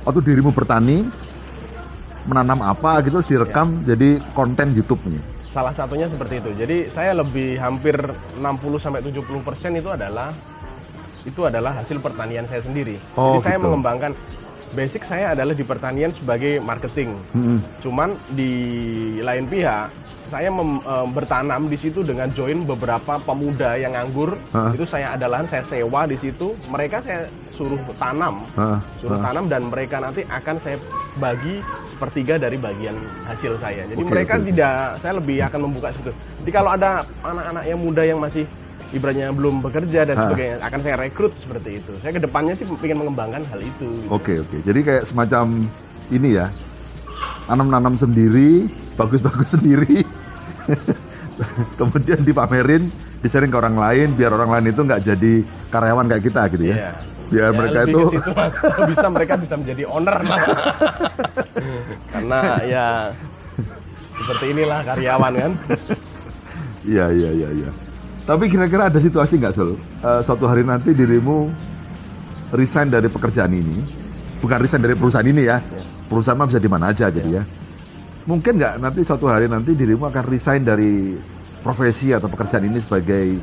Atau 0.05 0.21
dirimu 0.21 0.53
bertani, 0.53 1.09
menanam 2.25 2.61
apa 2.61 3.01
gitu 3.01 3.19
terus 3.19 3.29
direkam 3.29 3.81
Ya. 3.81 3.93
jadi 3.95 4.21
konten 4.33 4.73
YouTube-nya? 4.73 5.21
Salah 5.51 5.75
satunya 5.75 6.07
seperti 6.07 6.39
itu. 6.39 6.49
Jadi 6.55 6.77
saya 6.87 7.11
lebih 7.11 7.59
hampir 7.59 7.95
60 8.39 8.79
sampai 8.79 9.03
70 9.03 9.43
persen 9.43 9.75
itu 9.75 9.91
adalah 9.91 10.31
itu 11.21 11.41
adalah 11.43 11.75
hasil 11.75 11.99
pertanian 11.99 12.47
saya 12.47 12.63
sendiri. 12.63 12.95
Oh, 13.13 13.35
Jadi 13.35 13.51
saya 13.51 13.57
gitu. 13.59 13.67
mengembangkan 13.67 14.11
basic 14.71 15.03
saya 15.03 15.35
adalah 15.35 15.53
di 15.55 15.63
pertanian 15.63 16.11
sebagai 16.11 16.59
marketing. 16.63 17.15
Hmm. 17.35 17.59
Cuman 17.83 18.15
di 18.33 18.51
lain 19.19 19.45
pihak 19.47 19.91
saya 20.31 20.47
mem- 20.47 20.79
eh, 20.79 21.07
bertanam 21.11 21.67
di 21.67 21.75
situ 21.75 22.07
dengan 22.07 22.31
join 22.31 22.63
beberapa 22.63 23.19
pemuda 23.19 23.75
yang 23.75 23.91
nganggur. 23.91 24.39
Hah? 24.55 24.71
Itu 24.71 24.87
saya 24.87 25.11
ada 25.19 25.27
lahan, 25.27 25.43
saya 25.43 25.59
sewa 25.67 26.07
di 26.07 26.15
situ. 26.15 26.55
Mereka 26.71 27.03
saya 27.03 27.27
suruh 27.51 27.77
tanam, 27.99 28.47
Hah? 28.55 28.79
suruh 29.03 29.19
Hah? 29.19 29.27
tanam 29.27 29.51
dan 29.51 29.67
mereka 29.67 29.99
nanti 29.99 30.23
akan 30.23 30.55
saya 30.63 30.79
bagi 31.19 31.59
sepertiga 31.91 32.39
dari 32.39 32.55
bagian 32.55 32.95
hasil 33.27 33.59
saya. 33.59 33.83
Jadi 33.91 33.99
Oke, 33.99 34.07
mereka 34.07 34.39
oke. 34.39 34.47
tidak, 34.47 34.73
saya 35.03 35.13
lebih 35.19 35.37
akan 35.43 35.59
membuka 35.67 35.91
situ. 35.91 36.11
Jadi 36.41 36.51
kalau 36.55 36.69
ada 36.71 37.03
anak-anak 37.21 37.63
yang 37.67 37.79
muda 37.83 38.01
yang 38.07 38.19
masih 38.23 38.47
ibaratnya 38.91 39.31
belum 39.31 39.63
bekerja 39.63 40.03
dan 40.03 40.15
Hah? 40.15 40.23
sebagainya, 40.27 40.55
akan 40.61 40.79
saya 40.83 40.95
rekrut 40.99 41.33
seperti 41.39 41.79
itu. 41.79 41.91
Saya 42.03 42.11
ke 42.15 42.21
depannya 42.21 42.53
sih 42.59 42.67
ingin 42.67 42.97
mengembangkan 42.99 43.43
hal 43.47 43.59
itu. 43.63 43.87
gitu. 44.03 44.11
Oke 44.11 44.43
oke. 44.43 44.57
Jadi 44.63 44.79
kayak 44.83 45.03
semacam 45.07 45.67
ini 46.11 46.29
ya, 46.35 46.51
nanam-nanam 47.47 47.95
sendiri, 47.95 48.67
bagus-bagus 48.99 49.51
sendiri, 49.55 50.03
kemudian 51.79 52.19
dipamerin, 52.21 52.91
di-sharing 53.23 53.51
ke 53.51 53.57
orang 53.57 53.75
lain, 53.79 54.07
biar 54.13 54.35
orang 54.35 54.59
lain 54.59 54.75
itu 54.75 54.81
nggak 54.83 55.01
jadi 55.07 55.33
karyawan 55.71 56.05
kayak 56.11 56.23
kita 56.27 56.41
gitu 56.51 56.63
ya. 56.71 56.75
Iya. 56.75 56.93
Biar 57.31 57.47
Ya, 57.47 57.55
mereka 57.55 57.79
itu 57.87 57.99
situ. 58.11 58.31
Bisa 58.91 59.07
mereka 59.07 59.33
bisa 59.39 59.55
menjadi 59.55 59.83
owner 59.87 60.19
lah. 60.19 60.41
Karena 62.11 62.39
ya 62.67 62.87
seperti 64.19 64.45
inilah 64.51 64.79
karyawan 64.83 65.33
kan. 65.39 65.51
Iya 66.83 67.05
iya 67.15 67.29
iya 67.31 67.49
iya. 67.55 67.69
Tapi 68.21 68.45
kira-kira 68.47 68.87
ada 68.87 68.99
situasi 69.01 69.41
nggak 69.41 69.53
Sul? 69.57 69.75
Eh, 69.77 70.21
suatu 70.21 70.45
hari 70.45 70.61
nanti 70.61 70.93
dirimu 70.93 71.49
resign 72.53 72.93
dari 72.93 73.09
pekerjaan 73.09 73.49
ini, 73.49 73.81
bukan 74.39 74.57
resign 74.61 74.81
dari 74.85 74.93
perusahaan 74.93 75.25
ini 75.25 75.41
ya. 75.49 75.57
Perusahaan 76.05 76.37
mah 76.37 76.45
bisa 76.45 76.61
di 76.61 76.69
mana 76.69 76.91
aja 76.91 77.09
gitu 77.09 77.29
ya. 77.31 77.43
Mungkin 78.29 78.61
nggak 78.61 78.73
nanti 78.77 79.01
suatu 79.01 79.25
hari 79.25 79.49
nanti 79.49 79.73
dirimu 79.73 80.05
akan 80.05 80.23
resign 80.29 80.61
dari 80.61 81.17
profesi 81.65 82.13
atau 82.13 82.29
pekerjaan 82.29 82.69
ini 82.69 82.77
sebagai 82.83 83.41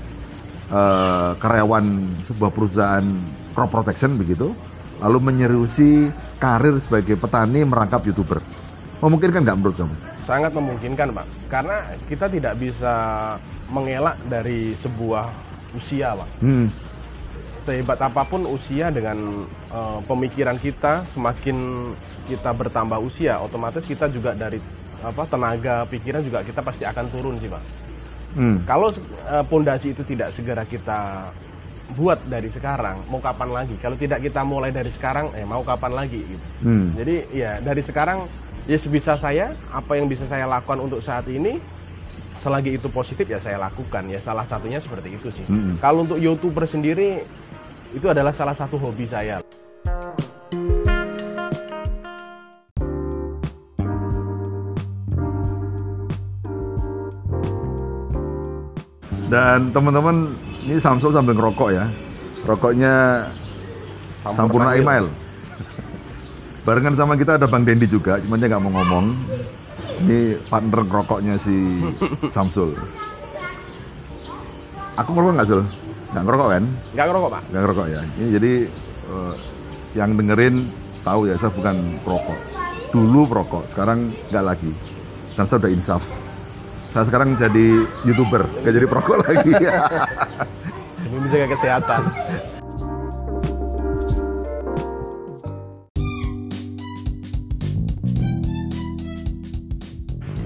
eh, 0.70 1.30
karyawan 1.42 1.84
sebuah 2.30 2.50
perusahaan 2.54 3.06
crop 3.58 3.74
protection 3.74 4.14
begitu, 4.14 4.54
lalu 5.02 5.18
menyerusi 5.18 6.06
karir 6.38 6.78
sebagai 6.78 7.18
petani 7.18 7.66
merangkap 7.66 8.06
youtuber. 8.06 8.38
Memungkinkan 9.02 9.42
nggak 9.42 9.58
menurut 9.58 9.74
kamu? 9.74 9.94
Sangat 10.28 10.52
memungkinkan, 10.52 11.16
Pak. 11.16 11.26
Karena 11.48 11.88
kita 12.04 12.28
tidak 12.28 12.60
bisa 12.60 12.92
mengelak 13.72 14.20
dari 14.28 14.76
sebuah 14.76 15.32
usia, 15.72 16.12
Pak. 16.12 16.28
Hmm. 16.44 16.68
Sehebat 17.64 17.96
apa 17.96 18.28
pun 18.28 18.44
usia 18.44 18.92
dengan 18.92 19.48
eh, 19.48 19.98
pemikiran 20.04 20.60
kita, 20.60 21.08
semakin 21.08 21.56
kita 22.28 22.52
bertambah 22.52 23.00
usia, 23.00 23.40
otomatis 23.40 23.88
kita 23.88 24.12
juga 24.12 24.36
dari 24.36 24.60
apa 25.00 25.24
tenaga 25.30 25.86
pikiran 25.88 26.20
juga 26.20 26.42
kita 26.44 26.60
pasti 26.60 26.84
akan 26.84 27.08
turun 27.08 27.40
sih, 27.40 27.48
Pak. 27.48 27.62
Hmm. 28.36 28.56
Kalau 28.68 28.92
eh, 28.92 29.44
pondasi 29.48 29.96
itu 29.96 30.04
tidak 30.04 30.36
segera 30.36 30.68
kita 30.68 31.32
buat 31.96 32.20
dari 32.28 32.52
sekarang, 32.52 33.00
mau 33.08 33.16
kapan 33.16 33.64
lagi? 33.64 33.80
Kalau 33.80 33.96
tidak 33.96 34.20
kita 34.20 34.44
mulai 34.44 34.68
dari 34.68 34.92
sekarang, 34.92 35.32
eh 35.32 35.48
mau 35.48 35.64
kapan 35.64 36.04
lagi? 36.04 36.20
Gitu. 36.20 36.46
Hmm. 36.60 36.92
Jadi 36.92 37.16
ya 37.32 37.64
dari 37.64 37.80
sekarang 37.80 38.28
ya 38.68 38.76
sebisa 38.76 39.16
saya 39.16 39.56
apa 39.72 39.96
yang 39.96 40.04
bisa 40.06 40.28
saya 40.28 40.44
lakukan 40.44 40.76
untuk 40.84 41.00
saat 41.00 41.24
ini 41.32 41.56
selagi 42.36 42.76
itu 42.76 42.86
positif 42.92 43.24
ya 43.24 43.40
saya 43.40 43.56
lakukan 43.56 44.04
ya 44.12 44.20
salah 44.20 44.44
satunya 44.44 44.76
seperti 44.78 45.16
itu 45.16 45.32
sih. 45.32 45.48
Mm-mm. 45.48 45.80
Kalau 45.80 46.04
untuk 46.04 46.20
youtuber 46.20 46.68
sendiri 46.68 47.24
itu 47.96 48.06
adalah 48.06 48.30
salah 48.30 48.52
satu 48.52 48.76
hobi 48.76 49.08
saya. 49.08 49.40
Dan 59.28 59.72
teman-teman 59.76 60.32
ini 60.64 60.80
Samsul 60.80 61.12
sambil 61.12 61.36
ngerokok 61.36 61.68
ya. 61.72 61.88
Rokoknya 62.44 63.28
Sampurna 64.24 64.76
Email. 64.76 65.27
Barengan 66.68 67.00
sama 67.00 67.16
kita 67.16 67.40
ada 67.40 67.48
Bang 67.48 67.64
Dendi 67.64 67.88
juga, 67.88 68.20
cuman 68.20 68.36
dia 68.36 68.52
nggak 68.52 68.60
mau 68.60 68.68
ngomong. 68.76 69.16
Ini 70.04 70.36
partner 70.52 70.84
ngerokoknya 70.84 71.40
si 71.40 71.80
Samsul. 72.28 72.76
Aku 75.00 75.16
ngerokok 75.16 75.32
nggak 75.32 75.48
Sul? 75.48 75.64
Nggak 76.12 76.24
ngerokok 76.28 76.48
kan? 76.52 76.64
Nggak 76.92 77.06
ngerokok 77.08 77.30
pak? 77.32 77.42
Nggak 77.48 77.62
ngerokok 77.64 77.86
ya. 77.88 78.00
Ini 78.20 78.26
jadi 78.36 78.52
eh, 79.08 79.34
yang 79.96 80.10
dengerin 80.20 80.68
tahu 81.08 81.20
ya 81.32 81.40
saya 81.40 81.56
bukan 81.56 81.76
perokok. 82.04 82.40
Dulu 82.92 83.20
perokok, 83.24 83.64
sekarang 83.72 84.12
nggak 84.28 84.44
lagi. 84.44 84.72
Dan 85.40 85.48
saya 85.48 85.64
udah 85.64 85.72
insaf. 85.72 86.04
Saya 86.92 87.08
sekarang 87.08 87.32
jadi 87.40 87.88
youtuber, 88.04 88.44
nggak 88.44 88.74
jadi 88.76 88.86
perokok 88.92 89.16
lagi. 89.24 89.52
Demi 91.00 91.16
menjaga 91.16 91.48
kesehatan. 91.48 92.02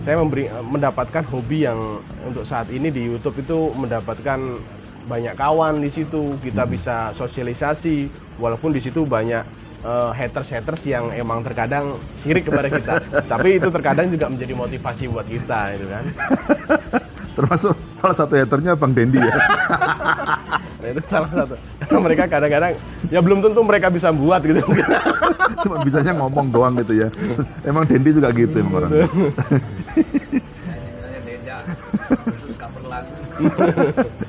Saya 0.02 0.18
memberi 0.18 0.50
mendapatkan 0.50 1.22
hobi 1.30 1.62
yang 1.62 2.02
untuk 2.26 2.42
saat 2.42 2.66
ini 2.74 2.90
di 2.90 3.06
YouTube 3.06 3.38
itu 3.38 3.70
mendapatkan 3.78 4.38
banyak 5.06 5.34
kawan 5.34 5.82
di 5.82 5.90
situ 5.90 6.38
kita 6.42 6.62
bisa 6.66 7.10
sosialisasi 7.14 8.10
walaupun 8.38 8.70
di 8.70 8.78
situ 8.82 9.02
banyak 9.02 9.42
haters 10.14 10.54
haters 10.54 10.82
yang 10.86 11.10
emang 11.10 11.42
terkadang 11.42 11.98
sirik 12.14 12.46
kepada 12.46 12.70
kita 12.70 13.02
tapi 13.34 13.58
itu 13.58 13.66
terkadang 13.66 14.06
juga 14.14 14.30
menjadi 14.30 14.54
motivasi 14.54 15.10
buat 15.10 15.26
kita 15.26 15.74
itu 15.74 15.86
kan 15.90 16.04
Termasuk 17.32 17.72
salah 17.96 18.16
satu 18.16 18.32
haternya 18.36 18.76
Bang 18.76 18.92
Dendi 18.92 19.16
ya. 19.16 19.32
Nah, 19.32 20.88
itu 20.92 21.00
salah 21.08 21.30
satu. 21.32 21.54
Karena 21.80 21.98
mereka 22.04 22.22
kadang-kadang 22.28 22.72
ya 23.08 23.20
belum 23.24 23.38
tentu 23.40 23.60
mereka 23.64 23.88
bisa 23.88 24.12
buat 24.12 24.44
gitu. 24.44 24.60
Cuma 25.64 25.80
bisanya 25.80 26.12
ngomong 26.20 26.52
doang 26.52 26.76
gitu 26.84 26.92
ya. 26.92 27.08
Emang 27.64 27.88
Dendi 27.88 28.12
juga 28.12 28.28
gitu 28.36 28.52
emang 28.60 28.84
orang. 28.84 28.90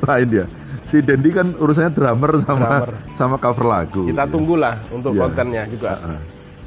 Lain 0.03 0.27
dia. 0.27 0.45
Si 0.83 0.99
Dendi 0.99 1.31
kan 1.31 1.53
urusannya 1.53 1.89
drummer 1.89 2.31
sama 2.39 2.67
Drummer. 2.83 2.89
sama 3.13 3.35
cover 3.37 3.65
lagu. 3.65 4.03
Kita 4.05 4.25
tunggulah 4.25 4.75
untuk 4.89 5.11
Iya. 5.11 5.21
kontennya 5.23 5.63
juga. 5.65 5.97
Heeh. 5.97 6.19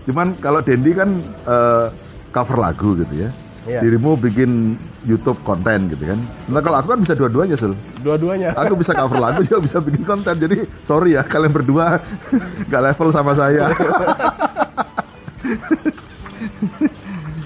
Cuman 0.04 0.26
kalau 0.36 0.60
Dendi 0.60 0.90
kan 0.92 1.10
eh, 1.44 1.86
cover 2.30 2.56
lagu 2.56 2.96
gitu 2.96 3.14
ya. 3.16 3.30
Iya. 3.66 3.82
Dirimu 3.82 4.14
bikin 4.16 4.78
YouTube 5.02 5.42
konten 5.42 5.86
gitu 5.88 6.06
kan. 6.06 6.18
Sementara 6.40 6.62
kalau 6.64 6.76
aku 6.78 6.88
kan 6.88 7.00
bisa 7.02 7.14
dua-duanya, 7.14 7.54
Sul. 7.54 7.74
Dua-duanya. 7.98 8.54
Aku 8.54 8.74
bisa 8.74 8.90
cover 8.92 9.18
lagu 9.18 9.42
juga 9.42 9.58
bisa 9.58 9.78
bikin 9.78 10.02
konten. 10.02 10.34
Jadi 10.36 10.56
sorry 10.82 11.14
ya 11.14 11.22
kalian 11.22 11.50
berdua 11.50 11.98
nggak 12.70 12.82
level 12.84 13.08
sama 13.10 13.34
saya. 13.34 13.70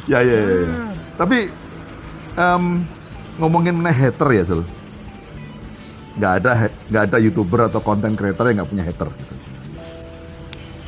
ya, 0.07 0.21
ya, 0.21 0.37
ya, 0.38 0.57
ya. 0.59 0.69
Tapi 1.16 1.38
em, 2.35 2.64
ngomongin 3.37 3.75
mengenai 3.75 3.97
hater 3.99 4.28
ya, 4.30 4.45
Sul. 4.47 4.62
Nggak 6.21 6.33
ada 6.45 6.50
nggak 6.93 7.03
ada 7.09 7.17
youtuber 7.17 7.73
atau 7.73 7.81
content 7.81 8.12
creator 8.12 8.53
yang 8.53 8.61
nggak 8.61 8.71
punya 8.71 8.85
hater. 8.85 9.09
Gitu. 9.09 9.35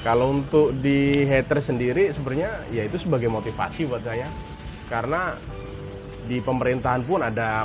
Kalau 0.03 0.35
untuk 0.35 0.77
di 0.83 1.25
hater 1.25 1.65
sendiri 1.65 2.13
sebenarnya 2.13 2.69
ya 2.69 2.85
itu 2.85 3.01
sebagai 3.01 3.33
motivasi 3.33 3.89
buat 3.89 4.05
saya. 4.05 4.29
Karena 4.93 5.33
di 6.29 6.39
pemerintahan 6.45 7.01
pun 7.09 7.25
ada 7.25 7.65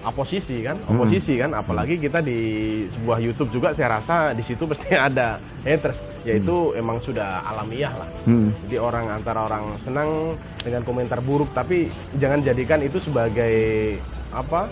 oposisi 0.00 0.64
kan, 0.64 0.80
oposisi 0.88 1.36
kan, 1.36 1.52
apalagi 1.52 2.00
kita 2.00 2.24
di 2.24 2.38
sebuah 2.88 3.20
YouTube 3.20 3.52
juga 3.52 3.76
saya 3.76 4.00
rasa 4.00 4.32
di 4.32 4.40
situ 4.40 4.64
pasti 4.64 4.96
ada 5.08 5.36
haters, 5.64 6.00
yaitu 6.24 6.72
emang 6.76 7.00
sudah 7.02 7.44
alamiah 7.44 7.92
lah. 7.92 8.08
Hmm. 8.24 8.48
Jadi 8.64 8.76
orang 8.80 9.12
antara 9.12 9.44
orang 9.44 9.76
senang 9.80 10.40
dengan 10.64 10.86
komentar 10.88 11.20
buruk, 11.20 11.52
tapi 11.52 11.92
jangan 12.16 12.40
jadikan 12.40 12.80
itu 12.80 12.96
sebagai 12.96 13.96
apa 14.32 14.70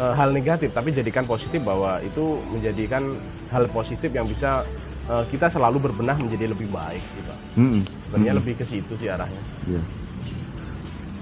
eh, 0.00 0.12
hal 0.16 0.32
negatif, 0.32 0.72
tapi 0.72 0.96
jadikan 0.96 1.28
positif 1.28 1.60
bahwa 1.60 2.00
itu 2.00 2.40
menjadikan 2.48 3.14
hal 3.52 3.68
positif 3.68 4.08
yang 4.08 4.24
bisa 4.24 4.64
eh, 5.06 5.24
kita 5.28 5.52
selalu 5.52 5.92
berbenah 5.92 6.16
menjadi 6.16 6.50
lebih 6.56 6.72
baik 6.72 7.04
gitu. 7.20 7.32
Hmm. 7.60 7.80
Sebenarnya 8.08 8.34
lebih 8.40 8.54
ke 8.56 8.64
situ 8.64 8.92
sih 8.96 9.12
arahnya. 9.12 9.42
Iya. 9.68 9.82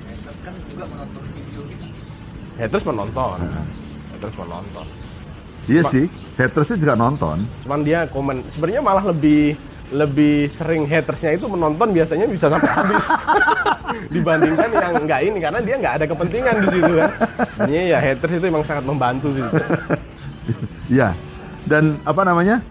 Haters 0.06 0.40
kan 0.46 0.54
juga 0.70 0.84
menonton 0.86 1.22
video 1.34 1.62
kita. 1.66 1.86
Haters 2.58 2.84
menonton, 2.86 3.38
haters 4.14 4.36
menonton. 4.38 4.86
Iya 5.68 5.82
Ma- 5.84 5.92
sih, 5.92 6.04
haters 6.40 6.66
itu 6.72 6.76
juga 6.88 6.94
nonton. 6.96 7.44
Cuman 7.66 7.80
dia 7.84 8.08
komen, 8.08 8.40
sebenarnya 8.48 8.80
malah 8.80 9.04
lebih 9.12 9.58
lebih 9.88 10.52
sering 10.52 10.84
hatersnya 10.84 11.36
itu 11.40 11.48
menonton 11.48 11.88
biasanya 11.96 12.28
bisa 12.28 12.52
sampai 12.52 12.68
habis 12.68 13.04
dibandingkan 14.06 14.68
yang 14.70 14.92
nggak 15.02 15.20
ini 15.26 15.38
karena 15.42 15.60
dia 15.62 15.76
nggak 15.78 15.94
ada 15.98 16.06
kepentingan 16.06 16.54
di 16.62 16.66
situ 16.74 16.92
kan. 16.94 17.10
Sebenarnya 17.54 17.82
ya 17.84 17.98
haters 17.98 18.34
itu 18.38 18.46
emang 18.46 18.64
sangat 18.64 18.84
membantu 18.86 19.28
sih. 19.34 19.44
Iya. 20.88 21.12
Dan 21.68 22.00
apa 22.08 22.24
namanya? 22.24 22.64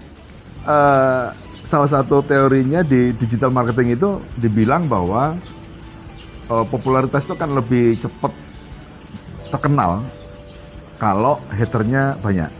eh, 0.67 1.25
salah 1.67 1.89
satu 1.89 2.23
teorinya 2.23 2.83
di 2.83 3.15
digital 3.15 3.51
marketing 3.51 3.95
itu 3.95 4.19
dibilang 4.39 4.85
bahwa 4.85 5.39
eh, 6.51 6.65
popularitas 6.67 7.23
itu 7.23 7.35
kan 7.35 7.49
lebih 7.55 7.99
cepat 8.03 8.31
terkenal 9.47 10.03
kalau 10.99 11.39
haternya 11.51 12.19
banyak. 12.19 12.51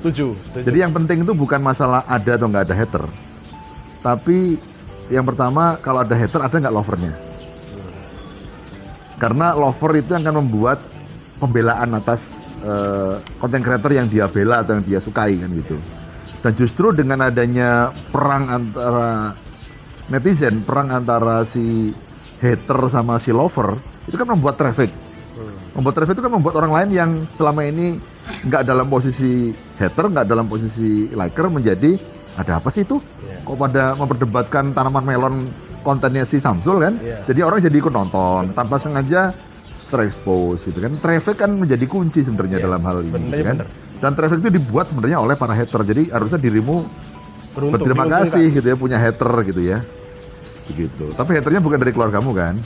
Setuju, 0.00 0.36
setuju. 0.48 0.64
Jadi 0.64 0.78
yang 0.80 0.92
penting 0.92 1.24
itu 1.24 1.32
bukan 1.32 1.60
masalah 1.60 2.04
ada 2.06 2.36
atau 2.36 2.46
nggak 2.46 2.64
ada 2.68 2.76
hater, 2.76 3.04
tapi 4.04 4.60
yang 5.08 5.24
pertama 5.24 5.80
kalau 5.80 6.04
ada 6.04 6.14
hater 6.14 6.40
ada 6.44 6.56
nggak 6.56 6.76
lovernya. 6.76 7.25
Karena 9.16 9.56
lover 9.56 10.00
itu 10.00 10.12
yang 10.12 10.28
akan 10.28 10.36
membuat 10.44 10.78
pembelaan 11.40 11.96
atas 11.96 12.36
eh, 12.60 13.16
content 13.40 13.64
creator 13.64 13.90
yang 13.92 14.06
dia 14.08 14.28
bela 14.28 14.60
atau 14.60 14.76
yang 14.76 14.84
dia 14.84 15.00
sukai 15.00 15.40
kan 15.40 15.50
gitu. 15.56 15.76
Dan 16.44 16.52
justru 16.54 16.92
dengan 16.92 17.26
adanya 17.26 17.90
perang 18.12 18.46
antara 18.52 19.34
netizen, 20.06 20.62
perang 20.62 20.92
antara 20.92 21.42
si 21.48 21.90
hater 22.38 22.78
sama 22.92 23.16
si 23.18 23.32
lover, 23.32 23.80
itu 24.06 24.14
kan 24.14 24.28
membuat 24.28 24.60
traffic. 24.60 24.92
Membuat 25.74 25.94
traffic 26.00 26.16
itu 26.16 26.24
kan 26.24 26.32
membuat 26.32 26.54
orang 26.60 26.72
lain 26.72 26.88
yang 26.92 27.10
selama 27.36 27.66
ini 27.66 28.00
nggak 28.46 28.62
dalam 28.64 28.86
posisi 28.88 29.52
hater, 29.76 30.08
nggak 30.12 30.26
dalam 30.28 30.46
posisi 30.48 31.10
liker 31.12 31.52
menjadi 31.52 31.98
ada 32.36 32.60
apa 32.60 32.68
sih 32.72 32.84
itu? 32.84 33.00
Iya. 33.24 33.44
Kok 33.44 33.56
pada 33.56 33.84
memperdebatkan 33.96 34.64
tanaman 34.76 35.04
melon 35.04 35.34
kontennya 35.86 36.26
si 36.26 36.42
Samsul 36.42 36.82
kan? 36.82 36.98
Iya. 36.98 37.22
Jadi 37.30 37.40
orang 37.46 37.62
jadi 37.62 37.76
ikut 37.78 37.94
nonton 37.94 38.50
tanpa 38.50 38.82
sengaja 38.82 39.30
terekspos 39.86 40.66
gitu 40.66 40.82
kan. 40.82 40.98
Traffic 40.98 41.38
kan 41.38 41.54
menjadi 41.54 41.86
kunci 41.86 42.26
sebenarnya 42.26 42.58
Iya, 42.58 42.66
dalam 42.66 42.82
hal 42.82 43.06
ini 43.06 43.14
bener, 43.14 43.30
gitu 43.30 43.46
kan. 43.46 43.56
bener. 43.62 43.68
Dan 43.96 44.10
traffic 44.12 44.38
itu 44.42 44.50
dibuat 44.52 44.90
sebenarnya 44.90 45.22
oleh 45.22 45.38
para 45.38 45.54
hater. 45.54 45.80
Jadi 45.86 46.10
harusnya 46.10 46.42
dirimu 46.42 46.82
Beruntung, 47.54 47.72
berterima 47.78 48.04
kasih 48.10 48.50
gitu 48.50 48.66
ya 48.66 48.76
punya 48.76 48.98
hater 48.98 49.30
gitu 49.46 49.62
ya. 49.62 49.78
Begitu. 50.66 51.14
Tapi 51.14 51.30
haternya 51.38 51.62
bukan 51.62 51.78
dari 51.78 51.94
keluargamu 51.94 52.34
kan? 52.34 52.58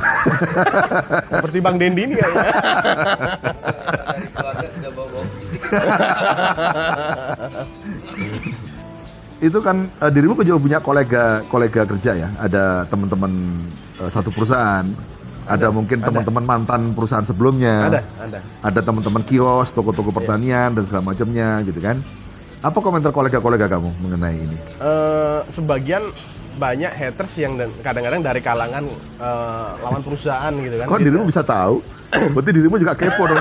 Seperti 1.40 1.58
Bang 1.60 1.76
Dendi 1.78 2.08
ini 2.08 2.14
kayaknya. 2.18 2.50
Dari 4.10 4.26
keluarga 4.32 4.66
sudah 4.74 4.90
bawa-bawa 4.90 5.24
fisik. 5.38 5.60
itu 9.40 9.58
kan 9.64 9.88
eh, 9.88 10.10
dirimu 10.12 10.36
juga 10.44 10.60
punya 10.60 10.78
kolega 10.78 11.40
kolega 11.48 11.82
kerja 11.88 12.12
ya? 12.12 12.28
Ada 12.36 12.84
teman-teman 12.92 13.32
eh, 13.96 14.10
satu 14.12 14.28
perusahaan 14.28 14.84
ada, 15.50 15.66
mungkin 15.74 15.98
ada. 15.98 16.06
teman-teman 16.12 16.44
mantan 16.46 16.80
perusahaan 16.94 17.26
sebelumnya. 17.26 17.90
Ada, 17.90 18.00
ada. 18.22 18.38
ada 18.62 18.80
teman-teman 18.84 19.22
kios 19.26 19.74
toko-toko 19.74 20.14
pertanian 20.14 20.70
dan 20.76 20.84
segala 20.86 21.10
macamnya 21.10 21.64
gitu 21.66 21.80
kan? 21.82 21.98
Apa 22.60 22.78
komentar 22.84 23.10
kolega-kolega 23.10 23.66
kamu 23.66 23.90
mengenai 24.04 24.36
ini? 24.36 24.56
Eh, 24.78 25.40
sebagian 25.48 26.12
banyak 26.60 26.92
haters 26.92 27.40
yang 27.40 27.56
dan- 27.56 27.72
kadang-kadang 27.80 28.20
dari 28.20 28.40
kalangan 28.44 28.84
eh, 29.16 29.68
lawan 29.80 30.02
perusahaan 30.04 30.52
gitu 30.52 30.76
kan. 30.76 30.86
kok 30.86 31.00
dirimu 31.00 31.24
bisa 31.24 31.42
tahu? 31.42 31.80
Berarti 32.36 32.50
dirimu 32.52 32.76
juga 32.76 32.92
kepo 32.94 33.22
dong. 33.26 33.40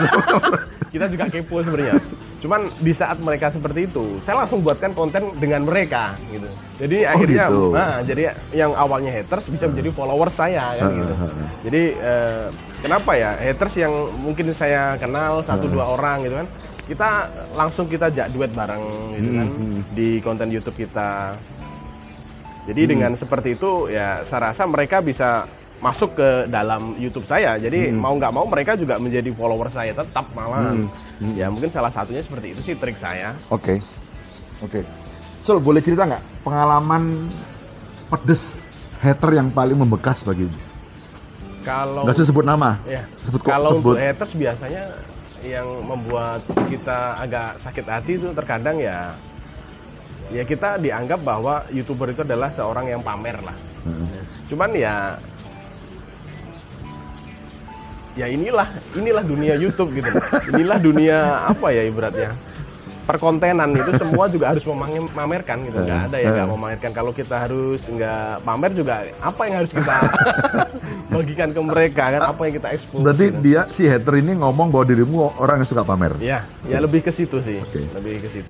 Kita 0.96 1.06
juga 1.12 1.26
kepo 1.30 1.62
sebenarnya. 1.62 2.00
Cuman 2.40 2.72
di 2.80 2.96
saat 2.96 3.20
mereka 3.20 3.52
seperti 3.52 3.92
itu, 3.92 4.16
saya 4.24 4.40
langsung 4.40 4.64
buatkan 4.64 4.96
konten 4.96 5.36
dengan 5.36 5.68
mereka 5.68 6.16
gitu. 6.32 6.48
Jadi 6.80 6.98
akhirnya, 7.04 7.46
gitu. 7.52 7.76
nah, 7.76 8.00
jadi 8.00 8.32
yang 8.56 8.72
awalnya 8.72 9.12
haters 9.12 9.52
bisa 9.52 9.68
menjadi 9.68 9.92
followers 9.92 10.32
saya 10.34 10.80
kan 10.80 10.88
Ah, 10.88 10.96
gitu. 10.96 11.14
ah. 11.14 11.32
Jadi 11.68 11.82
eh, 11.94 12.46
kenapa 12.80 13.12
ya 13.14 13.36
haters 13.36 13.76
yang 13.76 13.92
mungkin 14.24 14.56
saya 14.56 14.96
kenal 14.96 15.44
satu 15.44 15.68
dua 15.68 16.00
orang 16.00 16.24
gitu 16.24 16.40
kan, 16.40 16.48
kita 16.88 17.10
langsung 17.54 17.86
kita 17.86 18.08
jak 18.08 18.32
duet 18.32 18.50
bareng 18.50 18.84
gitu 19.20 19.30
kan 19.36 19.48
Hmm, 19.52 19.60
hmm. 19.60 19.82
di 19.92 20.10
konten 20.24 20.48
YouTube 20.48 20.80
kita. 20.80 21.36
Jadi 22.66 22.82
Hmm. 22.86 22.92
dengan 22.96 23.12
seperti 23.14 23.60
itu 23.60 23.92
ya 23.92 24.24
saya 24.24 24.56
rasa 24.56 24.64
mereka 24.64 25.04
bisa 25.04 25.44
masuk 25.80 26.12
ke 26.14 26.30
dalam 26.48 26.96
YouTube 26.96 27.24
saya. 27.24 27.56
Jadi 27.56 27.88
Hmm. 27.88 28.00
mau 28.00 28.14
nggak 28.14 28.32
mau 28.32 28.44
mereka 28.44 28.76
juga 28.76 29.00
menjadi 29.00 29.32
follower 29.32 29.72
saya 29.72 29.96
tetap 29.96 30.28
malah. 30.32 30.76
Hmm. 30.76 30.88
Hmm. 31.20 31.34
Ya 31.36 31.48
mungkin 31.48 31.72
salah 31.72 31.90
satunya 31.90 32.20
seperti 32.20 32.52
itu 32.52 32.62
sih 32.62 32.76
trik 32.76 33.00
saya. 33.00 33.32
Oke, 33.48 33.80
oke. 34.60 34.84
Sul, 35.40 35.58
boleh 35.58 35.80
cerita 35.80 36.04
nggak 36.04 36.44
pengalaman 36.44 37.32
pedes 38.08 38.68
hater 39.00 39.32
yang 39.34 39.48
paling 39.50 39.80
membekas 39.80 40.20
bagi 40.22 40.52
Kalau 41.64 42.04
nggak 42.04 42.16
usah 42.16 42.28
sebut 42.28 42.44
nama, 42.44 42.80
ya, 42.84 43.04
sebut 43.24 43.40
kalau 43.44 43.80
sebut. 43.80 43.96
untuk 43.96 44.00
haters 44.00 44.32
biasanya 44.34 44.84
yang 45.40 45.68
membuat 45.84 46.44
kita 46.68 47.20
agak 47.20 47.60
sakit 47.60 47.86
hati 47.86 48.12
itu 48.16 48.28
terkadang 48.32 48.80
ya 48.80 49.16
ya 50.30 50.44
kita 50.44 50.76
dianggap 50.76 51.20
bahwa 51.20 51.64
youtuber 51.70 52.12
itu 52.12 52.24
adalah 52.24 52.52
seorang 52.52 52.88
yang 52.88 53.00
pamer 53.00 53.40
lah. 53.40 53.56
Heeh. 53.84 54.24
Cuman 54.48 54.70
ya 54.72 55.16
ya 58.20 58.28
inilah 58.28 58.68
inilah 59.00 59.24
dunia 59.24 59.56
YouTube 59.56 59.96
gitu. 59.96 60.12
Inilah 60.52 60.78
dunia 60.78 61.48
apa 61.48 61.72
ya 61.72 61.88
ibaratnya 61.88 62.36
perkontenan 63.10 63.74
itu 63.74 63.90
semua 63.98 64.30
juga 64.30 64.54
harus 64.54 64.62
memamerkan 64.70 65.66
gitu 65.66 65.82
nggak 65.82 66.14
ada 66.14 66.18
yang 66.22 66.30
nggak 66.38 66.50
memamerkan 66.54 66.92
kalau 66.94 67.10
kita 67.10 67.42
harus 67.42 67.82
nggak 67.90 68.46
pamer 68.46 68.72
juga 68.78 68.94
apa 69.18 69.42
yang 69.50 69.56
harus 69.66 69.72
kita 69.74 69.96
bagikan 71.18 71.50
ke 71.50 71.62
mereka 71.66 72.04
kan 72.14 72.22
apa 72.22 72.42
yang 72.46 72.54
kita 72.62 72.70
expose 72.78 73.02
Berarti 73.02 73.26
gitu. 73.34 73.42
dia 73.42 73.62
si 73.74 73.90
hater 73.90 74.14
ini 74.22 74.38
ngomong 74.38 74.70
bahwa 74.70 74.86
dirimu 74.86 75.34
orang 75.42 75.66
yang 75.66 75.70
suka 75.74 75.82
pamer. 75.82 76.14
ya 76.22 76.46
ya 76.70 76.78
lebih 76.78 77.02
ke 77.02 77.10
situ 77.10 77.42
sih 77.42 77.58
Oke. 77.58 77.82
lebih 77.98 78.22
ke 78.22 78.30
situ 78.30 78.48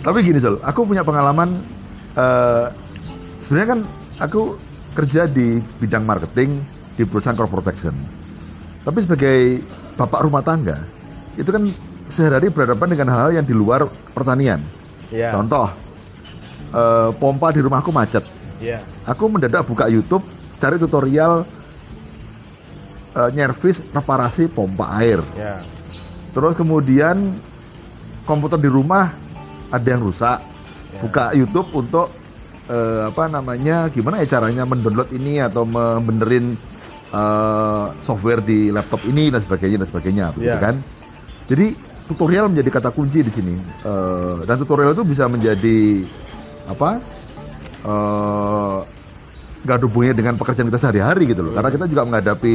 Tapi 0.00 0.18
gini 0.24 0.40
Sol, 0.40 0.56
aku 0.64 0.88
punya 0.88 1.04
pengalaman. 1.04 1.60
eh 2.16 2.66
Sebenarnya 3.40 3.68
kan 3.72 3.80
aku 4.22 4.54
kerja 4.94 5.26
di 5.26 5.58
bidang 5.80 6.04
marketing 6.06 6.62
di 6.94 7.02
perusahaan 7.02 7.34
corporate 7.34 7.72
protection. 7.72 7.96
Tapi 8.84 8.98
sebagai 9.02 9.64
bapak 9.98 10.22
rumah 10.22 10.44
tangga, 10.44 10.86
itu 11.34 11.50
kan 11.50 11.72
sehari-hari 12.06 12.52
berhadapan 12.52 12.94
dengan 12.94 13.08
hal 13.10 13.34
yang 13.34 13.42
di 13.42 13.50
luar 13.56 13.90
pertanian. 14.14 14.62
ya 15.10 15.34
Contoh, 15.34 15.66
eh, 16.70 17.10
pompa 17.18 17.50
di 17.50 17.58
rumahku 17.64 17.90
macet. 17.90 18.22
ya 18.62 18.78
Aku 19.08 19.26
mendadak 19.26 19.66
buka 19.66 19.90
YouTube, 19.90 20.22
cari 20.62 20.78
tutorial 20.78 21.42
eh, 23.18 23.30
nyervis 23.34 23.82
reparasi 23.90 24.46
pompa 24.46 24.94
air. 25.00 25.18
ya 25.34 25.58
Terus 26.30 26.54
kemudian 26.54 27.34
komputer 28.22 28.62
di 28.62 28.70
rumah 28.70 29.10
ada 29.70 29.86
yang 29.86 30.02
rusak. 30.02 30.38
Ya. 30.90 31.00
Buka 31.00 31.24
YouTube 31.32 31.70
untuk 31.72 32.10
eh, 32.66 33.02
apa 33.08 33.30
namanya? 33.30 33.86
Gimana 33.88 34.20
ya 34.22 34.26
caranya 34.26 34.66
mendownload 34.66 35.10
ini 35.14 35.38
atau 35.38 35.62
membenerin 35.62 36.54
eh, 37.10 37.86
software 38.02 38.42
di 38.42 38.70
laptop 38.70 39.02
ini 39.06 39.30
dan 39.30 39.40
sebagainya 39.42 39.82
dan 39.82 39.88
sebagainya, 39.88 40.24
begitu 40.34 40.58
Ya. 40.58 40.62
kan? 40.62 40.76
Jadi 41.50 41.66
tutorial 42.06 42.50
menjadi 42.50 42.70
kata 42.70 42.90
kunci 42.90 43.22
di 43.22 43.32
sini. 43.32 43.54
Eh, 43.82 44.36
dan 44.46 44.58
tutorial 44.58 44.94
itu 44.94 45.06
bisa 45.06 45.26
menjadi 45.30 46.04
apa? 46.66 46.98
eh 47.80 48.78
nggak 49.60 49.76
ada 49.76 49.84
hubungannya 49.88 50.16
dengan 50.16 50.34
pekerjaan 50.40 50.68
kita 50.72 50.80
sehari-hari 50.80 51.32
gitu 51.32 51.40
loh. 51.44 51.52
Karena 51.52 51.68
kita 51.72 51.84
juga 51.88 52.02
menghadapi 52.08 52.54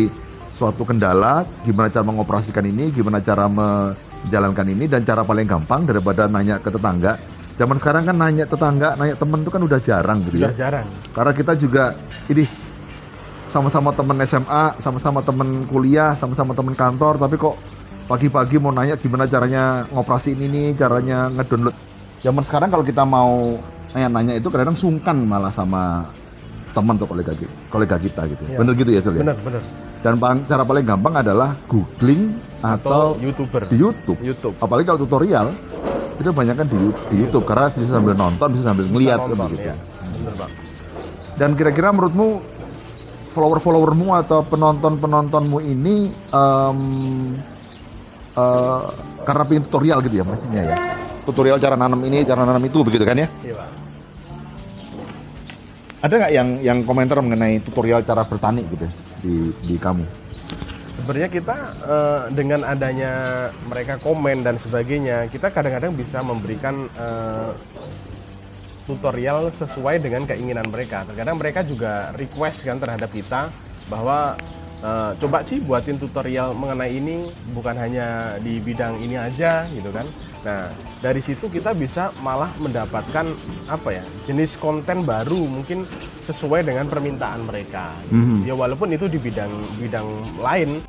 suatu 0.55 0.87
kendala, 0.87 1.43
gimana 1.67 1.91
cara 1.91 2.05
mengoperasikan 2.07 2.63
ini, 2.63 2.89
gimana 2.89 3.19
cara 3.19 3.45
menjalankan 3.51 4.67
ini, 4.71 4.87
dan 4.87 5.03
cara 5.03 5.21
paling 5.27 5.45
gampang 5.45 5.83
daripada 5.83 6.31
nanya 6.31 6.57
ke 6.63 6.71
tetangga. 6.71 7.19
Zaman 7.55 7.79
sekarang 7.79 8.03
kan 8.07 8.15
nanya 8.15 8.47
tetangga, 8.47 8.95
nanya 8.99 9.15
temen 9.15 9.43
itu 9.43 9.51
kan 9.51 9.61
udah 9.63 9.79
jarang 9.79 10.23
gitu 10.27 10.43
Sudah 10.43 10.55
ya. 10.55 10.59
jarang. 10.67 10.87
Karena 11.11 11.31
kita 11.31 11.53
juga 11.55 11.95
ini 12.27 12.43
sama-sama 13.47 13.95
temen 13.95 14.17
SMA, 14.27 14.63
sama-sama 14.83 15.19
temen 15.23 15.63
kuliah, 15.67 16.15
sama-sama 16.15 16.51
temen 16.51 16.75
kantor, 16.75 17.15
tapi 17.19 17.35
kok 17.39 17.55
pagi-pagi 18.11 18.59
mau 18.59 18.75
nanya 18.75 18.99
gimana 18.99 19.27
caranya 19.27 19.87
ngoperasiin 19.91 20.39
ini, 20.39 20.75
caranya 20.75 21.31
ngedownload. 21.31 21.75
Zaman 22.23 22.43
sekarang 22.43 22.69
kalau 22.71 22.83
kita 22.83 23.03
mau 23.07 23.59
nanya-nanya 23.95 24.35
itu 24.39 24.47
kadang 24.51 24.75
sungkan 24.75 25.15
malah 25.23 25.51
sama 25.51 26.03
teman 26.75 26.99
atau 26.99 27.07
kolega 27.07 27.31
kolega 27.71 27.95
kita 27.95 28.21
gitu. 28.27 28.43
Ya. 28.51 28.57
Bener 28.59 28.73
gitu 28.75 28.91
ya, 28.91 28.99
Sul 28.99 29.15
ya? 29.15 29.23
Benar, 29.23 29.39
benar. 29.39 29.63
Dan 30.05 30.21
cara 30.21 30.61
paling 30.61 30.85
gampang 30.85 31.17
adalah 31.17 31.57
googling 31.65 32.37
atau, 32.61 33.17
Atau 33.17 33.25
YouTuber. 33.25 33.65
di 33.73 33.77
YouTube. 33.81 34.19
YouTube. 34.21 34.53
Apalagi 34.61 34.85
kalau 34.85 35.01
tutorial 35.01 35.49
itu 36.21 36.29
banyak 36.29 36.53
kan 36.53 36.65
di, 36.69 36.77
di 37.09 37.15
YouTube 37.25 37.41
karena 37.49 37.73
bisa 37.73 37.89
sambil 37.89 38.13
nonton, 38.13 38.47
bisa 38.53 38.63
sambil 38.69 38.85
ngeliat 38.85 39.17
kan 39.17 39.25
Bisa 39.25 39.33
nonton, 39.33 39.49
begitu. 39.49 39.65
ya. 39.65 39.75
Dan 41.41 41.49
kira-kira 41.57 41.89
menurutmu 41.89 42.37
follower-followermu 43.33 44.13
atau 44.21 44.45
penonton-penontonmu 44.45 45.57
ini 45.65 46.13
em, 46.13 46.79
eh, 48.31 48.81
karena 49.25 49.43
pengen 49.43 49.63
tutorial 49.65 50.05
gitu 50.05 50.21
ya 50.21 50.23
pastinya 50.23 50.61
ya. 50.69 50.75
Tutorial 51.25 51.57
cara 51.57 51.73
nanam 51.73 51.97
ini, 52.05 52.21
cara 52.21 52.45
nanam 52.45 52.61
itu 52.61 52.77
begitu 52.85 53.01
kan 53.09 53.17
ya? 53.17 53.27
Iya, 53.41 53.57
Pak. 53.57 53.69
Ada 56.05 56.13
nggak 56.21 56.31
yang 56.37 56.49
yang 56.61 56.77
komentar 56.85 57.17
mengenai 57.17 57.57
tutorial 57.65 58.05
cara 58.05 58.21
bertani 58.21 58.61
gitu 58.69 58.85
di 59.25 59.49
di 59.65 59.75
kamu? 59.81 60.05
Sebenarnya 60.95 61.27
kita 61.27 61.57
eh, 61.83 62.21
dengan 62.31 62.61
adanya 62.63 63.13
mereka 63.67 63.99
komen 63.99 64.45
dan 64.45 64.55
sebagainya, 64.55 65.27
kita 65.27 65.51
kadang-kadang 65.51 65.91
bisa 65.97 66.23
memberikan 66.23 66.87
eh, 66.95 67.51
tutorial 68.85 69.49
sesuai 69.49 69.99
dengan 69.99 70.29
keinginan 70.29 70.69
mereka. 70.69 71.03
Terkadang 71.09 71.41
mereka 71.41 71.65
juga 71.65 72.13
request 72.15 72.63
kan 72.63 72.77
terhadap 72.77 73.09
kita 73.11 73.51
bahwa 73.91 74.39
eh, 74.79 75.11
coba 75.19 75.43
sih 75.43 75.59
buatin 75.59 75.99
tutorial 75.99 76.55
mengenai 76.55 76.95
ini 76.95 77.27
bukan 77.51 77.75
hanya 77.75 78.39
di 78.39 78.63
bidang 78.63 79.01
ini 79.03 79.19
aja 79.19 79.67
gitu 79.73 79.91
kan. 79.91 80.07
Nah, 80.45 80.69
dari 81.01 81.25
situ 81.25 81.49
kita 81.49 81.73
bisa 81.73 82.13
malah 82.21 82.53
mendapatkan 82.61 83.33
apa 83.65 83.89
ya? 83.89 84.05
jenis 84.29 84.61
konten 84.61 85.01
baru 85.01 85.41
mungkin 85.49 85.89
sesuai 86.21 86.69
dengan 86.69 86.85
permintaan 86.85 87.49
mereka. 87.49 87.97
Mhm. 88.13 88.45
Ya 88.45 88.53
walaupun 88.53 88.93
itu 88.93 89.09
di 89.09 89.17
bidang 89.17 89.49
bidang 89.81 90.05
lain 90.37 90.85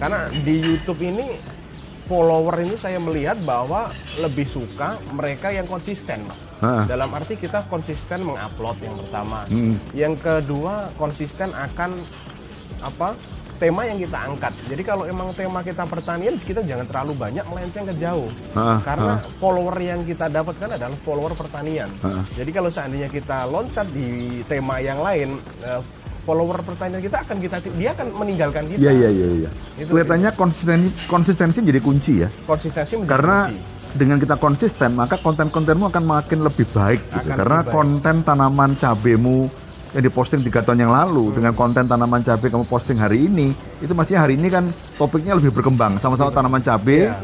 Karena 0.00 0.32
di 0.32 0.64
YouTube 0.64 0.96
ini 1.04 1.36
follower 2.10 2.66
ini 2.66 2.74
saya 2.74 2.98
melihat 2.98 3.38
bahwa 3.46 3.94
lebih 4.18 4.42
suka 4.42 4.98
mereka 5.14 5.54
yang 5.54 5.70
konsisten, 5.70 6.26
Pak. 6.26 6.38
Hah. 6.58 6.82
Dalam 6.90 7.14
arti 7.14 7.38
kita 7.38 7.70
konsisten 7.70 8.26
mengupload 8.26 8.82
yang 8.82 8.98
pertama. 8.98 9.46
Hmm. 9.46 9.78
Yang 9.94 10.14
kedua 10.18 10.90
konsisten 10.98 11.54
akan 11.54 12.02
apa? 12.82 13.14
tema 13.60 13.84
yang 13.84 14.00
kita 14.00 14.16
angkat. 14.16 14.56
Jadi 14.72 14.82
kalau 14.82 15.04
emang 15.04 15.36
tema 15.36 15.60
kita 15.60 15.84
pertanian, 15.84 16.40
kita 16.40 16.64
jangan 16.64 16.88
terlalu 16.88 17.12
banyak 17.12 17.44
melenceng 17.44 17.84
ke 17.92 17.94
jauh. 18.00 18.32
Ah, 18.56 18.80
Karena 18.80 19.20
follower 19.36 19.76
yang 19.76 20.00
kita 20.08 20.32
dapatkan 20.32 20.80
adalah 20.80 20.96
follower 21.04 21.36
pertanian. 21.36 21.92
Ah. 22.00 22.24
Jadi 22.32 22.50
kalau 22.56 22.72
seandainya 22.72 23.12
kita 23.12 23.44
loncat 23.44 23.84
di 23.92 24.40
tema 24.48 24.80
yang 24.80 25.04
lain, 25.04 25.36
eh, 25.60 25.84
follower 26.30 26.62
pertanian 26.62 27.02
kita 27.02 27.18
akan 27.20 27.36
kita 27.36 27.56
dia 27.74 27.90
akan 27.90 28.06
meninggalkan 28.14 28.62
kita. 28.66 28.78
Iya 28.78 28.92
iya 28.94 29.08
iya 29.10 29.28
iya. 29.36 29.50
Itu 29.76 29.90
Kelihatannya 29.90 30.30
konsistensi 30.32 30.88
konsistensi 31.04 31.58
menjadi 31.58 31.82
kunci 31.82 32.12
ya. 32.22 32.28
Konsistensi 32.44 32.94
menjadi 32.94 33.10
Karena 33.10 33.38
kunci. 33.44 33.58
dengan 33.92 34.16
kita 34.16 34.36
konsisten 34.36 34.90
maka 34.94 35.18
konten-kontenmu 35.18 35.90
akan 35.90 36.04
makin 36.06 36.38
lebih 36.40 36.70
baik 36.70 37.02
gitu. 37.04 37.26
Akan 37.26 37.36
Karena 37.36 37.58
lebih 37.58 37.66
baik. 37.66 37.74
konten 37.74 38.14
tanaman 38.22 38.70
cabemu 38.74 39.38
yang 39.90 40.04
diposting 40.06 40.40
tiga 40.40 40.62
tahun 40.62 40.78
yang 40.80 40.94
lalu 40.94 41.34
dengan 41.34 41.50
konten 41.50 41.82
tanaman 41.82 42.22
cabai 42.22 42.46
kamu 42.46 42.62
posting 42.64 42.94
hari 42.94 43.26
ini 43.26 43.50
itu 43.80 43.90
maksudnya 43.90 44.22
hari 44.22 44.38
ini 44.38 44.46
kan 44.46 44.70
topiknya 44.94 45.34
lebih 45.34 45.50
berkembang 45.50 45.98
sama-sama 45.98 46.30
tanaman 46.30 46.62
cabai 46.62 47.10
Iya. 47.10 47.18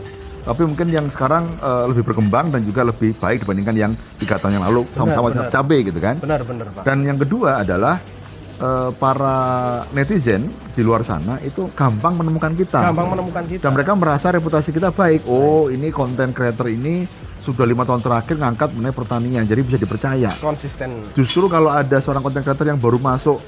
tapi 0.45 0.63
mungkin 0.65 0.91
yang 0.91 1.07
sekarang 1.07 1.47
eh, 1.57 1.85
lebih 1.87 2.03
berkembang 2.05 2.51
dan 2.51 2.63
juga 2.63 2.83
lebih 2.83 3.15
baik 3.15 3.43
dibandingkan 3.43 3.75
yang 3.77 3.93
tiga 4.19 4.35
tahun 4.37 4.59
yang 4.59 4.67
lalu 4.67 4.83
sama-sama 4.93 5.31
benar. 5.31 5.47
cabai 5.49 5.79
gitu 5.81 5.99
kan 6.01 6.19
Benar-benar 6.19 6.67
Pak. 6.73 6.83
dan 6.83 6.99
yang 7.03 7.15
kedua 7.17 7.63
adalah 7.63 8.03
eh, 8.57 8.91
para 8.93 9.37
netizen 9.91 10.47
di 10.71 10.81
luar 10.81 11.01
sana 11.01 11.41
itu 11.41 11.69
gampang 11.71 12.17
menemukan 12.17 12.53
kita 12.53 12.85
Gampang 12.85 13.09
menemukan 13.11 13.45
kita. 13.47 13.63
dan 13.63 13.73
mereka 13.73 13.93
merasa 13.93 14.29
reputasi 14.29 14.71
kita 14.71 14.91
baik. 14.91 15.25
Oh, 15.25 15.67
ini 15.67 15.89
konten 15.89 16.31
creator 16.31 16.67
ini 16.67 17.09
sudah 17.39 17.63
lima 17.63 17.83
tahun 17.83 18.01
terakhir 18.01 18.37
ngangkat 18.37 18.69
mengenai 18.71 18.91
pertanian, 18.93 19.43
jadi 19.43 19.61
bisa 19.61 19.79
dipercaya. 19.79 20.31
konsisten. 20.37 21.07
Justru 21.13 21.47
kalau 21.47 21.71
ada 21.71 21.97
seorang 21.97 22.21
konten 22.21 22.43
creator 22.43 22.67
yang 22.67 22.77
baru 22.77 22.99
masuk 22.99 23.39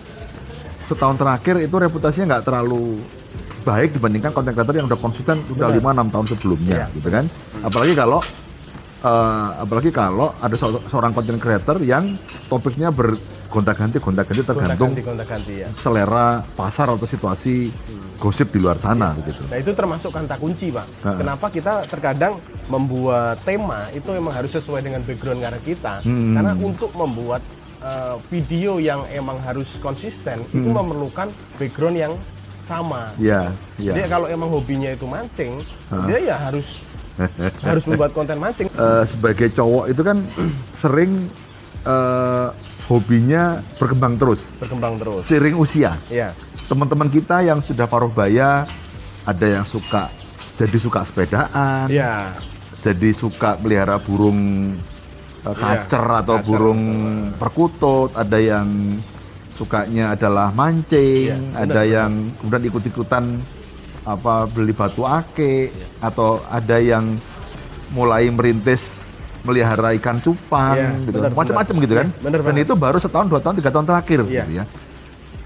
setahun 0.86 1.16
terakhir 1.16 1.60
itu 1.60 1.74
reputasinya 1.74 2.26
nggak 2.32 2.44
terlalu 2.44 3.02
baik 3.60 3.92
dibandingkan 3.92 4.30
konten 4.30 4.52
creator 4.52 4.72
yang 4.72 4.86
udah 4.86 4.96
konsisten 4.96 5.36
udah 5.48 5.68
lima 5.68 5.92
enam 5.92 6.08
tahun 6.08 6.26
sebelumnya, 6.26 6.86
Iya. 6.86 6.94
gitu 6.94 7.08
kan? 7.08 7.24
Apalagi 7.60 7.92
kalau 7.92 8.20
eh, 8.98 9.48
apalagi 9.58 9.90
kalau 9.90 10.32
ada 10.36 10.54
se- 10.54 10.82
seorang 10.86 11.12
konten 11.12 11.36
creator 11.36 11.76
yang 11.78 12.16
topiknya 12.46 12.88
bergonta-ganti, 12.88 13.37
gonta-ganti 13.48 13.96
tergantung 14.44 14.92
Gonta-ganti, 14.92 15.00
gonta-ganti 15.00 15.54
ya. 15.64 15.68
selera 15.80 16.44
pasar 16.52 16.92
atau 16.92 17.08
situasi 17.08 17.72
gosip 18.16 18.52
di 18.52 18.60
luar 18.60 18.76
sana, 18.76 19.16
begitu. 19.16 19.40
Nah 19.48 19.56
itu 19.56 19.72
termasuk 19.72 20.12
kata 20.12 20.36
kunci 20.36 20.68
pak. 20.68 20.84
Ha-ha. 21.00 21.16
Kenapa 21.16 21.46
kita 21.48 21.72
terkadang 21.88 22.36
membuat 22.68 23.40
tema 23.42 23.88
itu 23.90 24.04
memang 24.12 24.34
harus 24.34 24.52
sesuai 24.52 24.84
dengan 24.84 25.00
background 25.00 25.40
karena 25.40 25.60
kita. 25.62 25.94
Hmm. 26.04 26.34
Karena 26.36 26.52
untuk 26.54 26.92
membuat 26.92 27.40
uh, 27.80 28.20
video 28.28 28.76
yang 28.76 29.08
emang 29.08 29.40
harus 29.40 29.80
konsisten 29.80 30.44
itu 30.48 30.68
Hmm. 30.68 30.76
memerlukan 30.76 31.28
background 31.56 31.96
yang 31.96 32.12
sama. 32.62 33.16
Ya, 33.16 33.56
ya. 33.80 33.96
Jadi 33.96 34.12
kalau 34.12 34.28
emang 34.28 34.52
hobinya 34.52 34.92
itu 34.92 35.08
mancing, 35.08 35.64
Ha. 35.88 36.04
dia 36.04 36.18
ya 36.20 36.36
harus 36.36 36.84
harus 37.66 37.82
membuat 37.88 38.12
konten 38.12 38.36
mancing. 38.36 38.68
Eh, 38.68 39.04
sebagai 39.08 39.48
cowok 39.50 39.88
itu 39.88 40.02
kan 40.04 40.20
sering 40.82 41.32
eh, 41.82 42.48
hobinya 42.88 43.60
berkembang 43.76 44.16
terus 44.16 44.40
Berkembang 44.56 44.96
terus. 44.96 45.22
seiring 45.24 45.54
usia. 45.54 46.00
Iya. 46.08 46.32
Teman-teman 46.64 47.06
kita 47.06 47.40
yang 47.40 47.60
sudah 47.60 47.84
paruh 47.84 48.08
baya 48.08 48.64
ada 49.22 49.46
yang 49.46 49.64
suka 49.64 50.08
jadi 50.54 50.74
suka 50.74 51.04
sepedaan, 51.04 51.86
Iya. 51.86 52.34
jadi 52.82 53.12
suka 53.12 53.54
pelihara 53.54 53.96
burung 53.96 54.74
eh, 55.38 55.54
kacer 55.54 56.02
atau 56.02 56.36
kacer. 56.36 56.44
burung 56.44 56.82
perkutut, 57.32 58.10
ada 58.12 58.36
yang 58.36 58.98
sukanya 59.54 60.12
adalah 60.12 60.50
mancing, 60.50 61.28
Iya, 61.28 61.36
benar, 61.38 61.60
ada 61.60 61.68
benar. 61.78 61.84
yang 61.86 62.10
kemudian 62.34 62.64
ikut-ikutan 62.66 63.24
apa 64.02 64.34
beli 64.46 64.72
batu 64.72 65.04
ake 65.04 65.68
Iya. 65.68 65.86
atau 66.02 66.42
ada 66.42 66.76
yang 66.76 67.20
mulai 67.88 68.26
merintis 68.28 68.97
melihara 69.40 69.94
ikan 69.94 70.18
cupang 70.18 70.74
Iya, 70.74 70.90
gitu. 71.04 71.18
Macam-macam 71.30 71.74
benar. 71.74 71.84
gitu 71.84 71.94
kan. 71.94 72.06
Iya, 72.08 72.22
benar 72.22 72.38
Dan 72.42 72.56
itu 72.58 72.72
baru 72.74 72.98
setahun, 72.98 73.26
dua 73.26 73.40
tahun, 73.40 73.54
tiga 73.56 73.70
tahun 73.70 73.86
terakhir 73.86 74.18
Iya. 74.22 74.42
gitu 74.44 74.52
ya. 74.54 74.64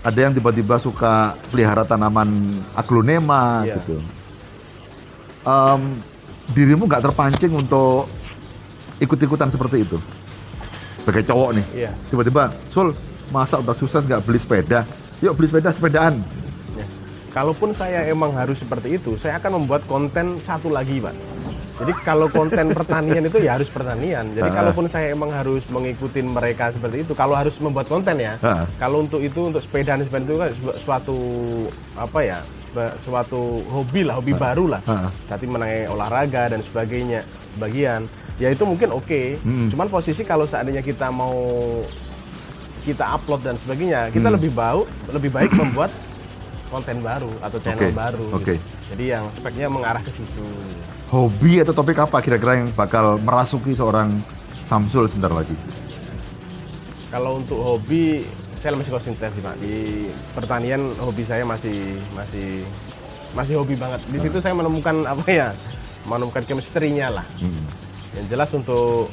Ada 0.02 0.18
yang 0.20 0.33
tiba-tiba 0.33 0.74
suka 0.76 1.12
pelihara 1.48 1.83
tanaman 1.83 2.28
aglonema 2.72 3.62
Iya. 3.62 3.76
gitu. 3.78 3.96
Em, 5.42 5.81
dirimu 6.50 6.87
nggak 6.87 7.02
terpancing 7.02 7.52
untuk 7.52 8.07
ikut-ikutan 8.98 9.46
seperti 9.48 9.83
itu 9.83 9.98
sebagai 10.96 11.22
cowok 11.24 11.50
nih 11.52 11.66
Iya. 11.76 11.90
tiba-tiba 12.07 12.42
Sul 12.68 12.94
masa 13.28 13.59
udah 13.59 13.74
sukses 13.74 13.98
nggak 14.00 14.22
beli 14.22 14.38
sepeda 14.38 14.87
yuk 15.18 15.35
beli 15.35 15.46
sepeda 15.48 15.70
sepedaan 15.70 16.22
Ya. 16.72 16.87
Kalaupun 17.33 17.74
saya 17.74 18.07
emang 18.07 18.33
harus 18.33 18.57
seperti 18.57 18.96
itu, 18.96 19.12
saya 19.14 19.37
akan 19.37 19.61
membuat 19.61 19.85
konten 19.85 20.40
satu 20.40 20.68
lagi, 20.68 21.00
Pak. 21.00 21.12
Jadi 21.82 21.92
kalau 22.00 22.30
konten 22.30 22.70
pertanian 22.70 23.26
itu 23.26 23.38
ya 23.38 23.58
harus 23.58 23.66
pertanian. 23.66 24.30
Jadi 24.30 24.46
Ah. 24.46 24.54
kalaupun 24.54 24.86
saya 24.86 25.10
emang 25.10 25.30
harus 25.30 25.66
mengikuti 25.66 26.22
mereka 26.22 26.70
seperti 26.70 27.02
itu, 27.02 27.12
kalau 27.12 27.34
harus 27.34 27.58
membuat 27.58 27.86
konten 27.86 28.14
ya, 28.16 28.38
Ah. 28.38 28.70
kalau 28.76 29.02
untuk 29.02 29.18
itu 29.18 29.50
untuk 29.50 29.58
sepeda 29.58 29.98
dan 29.98 30.06
seperti 30.06 30.24
itu 30.24 30.36
kan 30.36 30.50
su- 30.54 30.76
suatu 30.80 31.16
apa 31.92 32.18
ya, 32.22 32.38
suatu 32.98 33.40
hobi 33.66 34.06
lah, 34.06 34.14
hobi 34.14 34.30
baru 34.32 34.64
lah. 34.68 34.80
Ah. 34.84 35.10
Tapi 35.26 35.44
mengenai 35.44 35.84
olahraga 35.84 36.46
dan 36.48 36.62
sebagainya, 36.62 37.26
sebagian, 37.52 38.06
ya 38.38 38.48
itu 38.48 38.62
mungkin 38.62 38.94
oke. 38.94 39.42
Hmm. 39.42 39.66
Cuman 39.66 39.90
posisi 39.90 40.22
kalau 40.22 40.46
seandainya 40.46 40.80
kita 40.80 41.10
mau 41.10 41.34
kita 42.80 43.04
upload 43.12 43.42
dan 43.42 43.58
sebagainya, 43.58 44.06
kita 44.08 44.26
Hmm. 44.26 44.36
lebih 44.38 44.50
bau, 44.52 44.86
lebih 45.08 45.30
baik 45.30 45.50
membuat 45.60 45.90
konten 46.66 46.98
baru 46.98 47.30
atau 47.38 47.58
channel 47.58 47.84
Oke, 47.84 47.92
baru. 47.92 48.26
oke. 48.32 48.54
gitu. 48.54 48.64
Jadi 48.88 49.04
yang 49.08 49.24
speknya 49.32 49.66
mengarah 49.66 50.00
ke 50.00 50.10
situ. 50.10 50.46
Hobi 51.12 51.61
atau 51.61 51.77
topik 51.77 52.01
apa 52.01 52.25
kira-kira 52.25 52.57
yang 52.57 52.72
bakal 52.72 53.20
merasuki 53.20 53.77
seorang 53.77 54.16
Samsul 54.64 55.05
sebentar 55.12 55.29
lagi? 55.29 55.53
Kalau 57.12 57.37
untuk 57.37 57.61
hobi, 57.61 58.25
saya 58.57 58.72
masih 58.72 58.96
konsisten 58.96 59.29
sih 59.29 59.44
pak. 59.44 59.61
Di 59.61 60.09
pertanian 60.33 60.81
hobi 60.96 61.20
saya 61.20 61.44
masih 61.44 62.01
masih 62.16 62.64
masih 63.37 63.61
hobi 63.61 63.77
banget. 63.77 64.01
Di 64.09 64.25
situ 64.25 64.40
saya 64.40 64.57
menemukan 64.57 65.05
apa 65.12 65.29
ya, 65.29 65.53
menemukan 66.09 66.48
chemistry-nya 66.48 67.12
lah. 67.20 67.29
Hmm. 67.37 67.68
Yang 68.16 68.27
jelas 68.33 68.51
untuk 68.57 69.12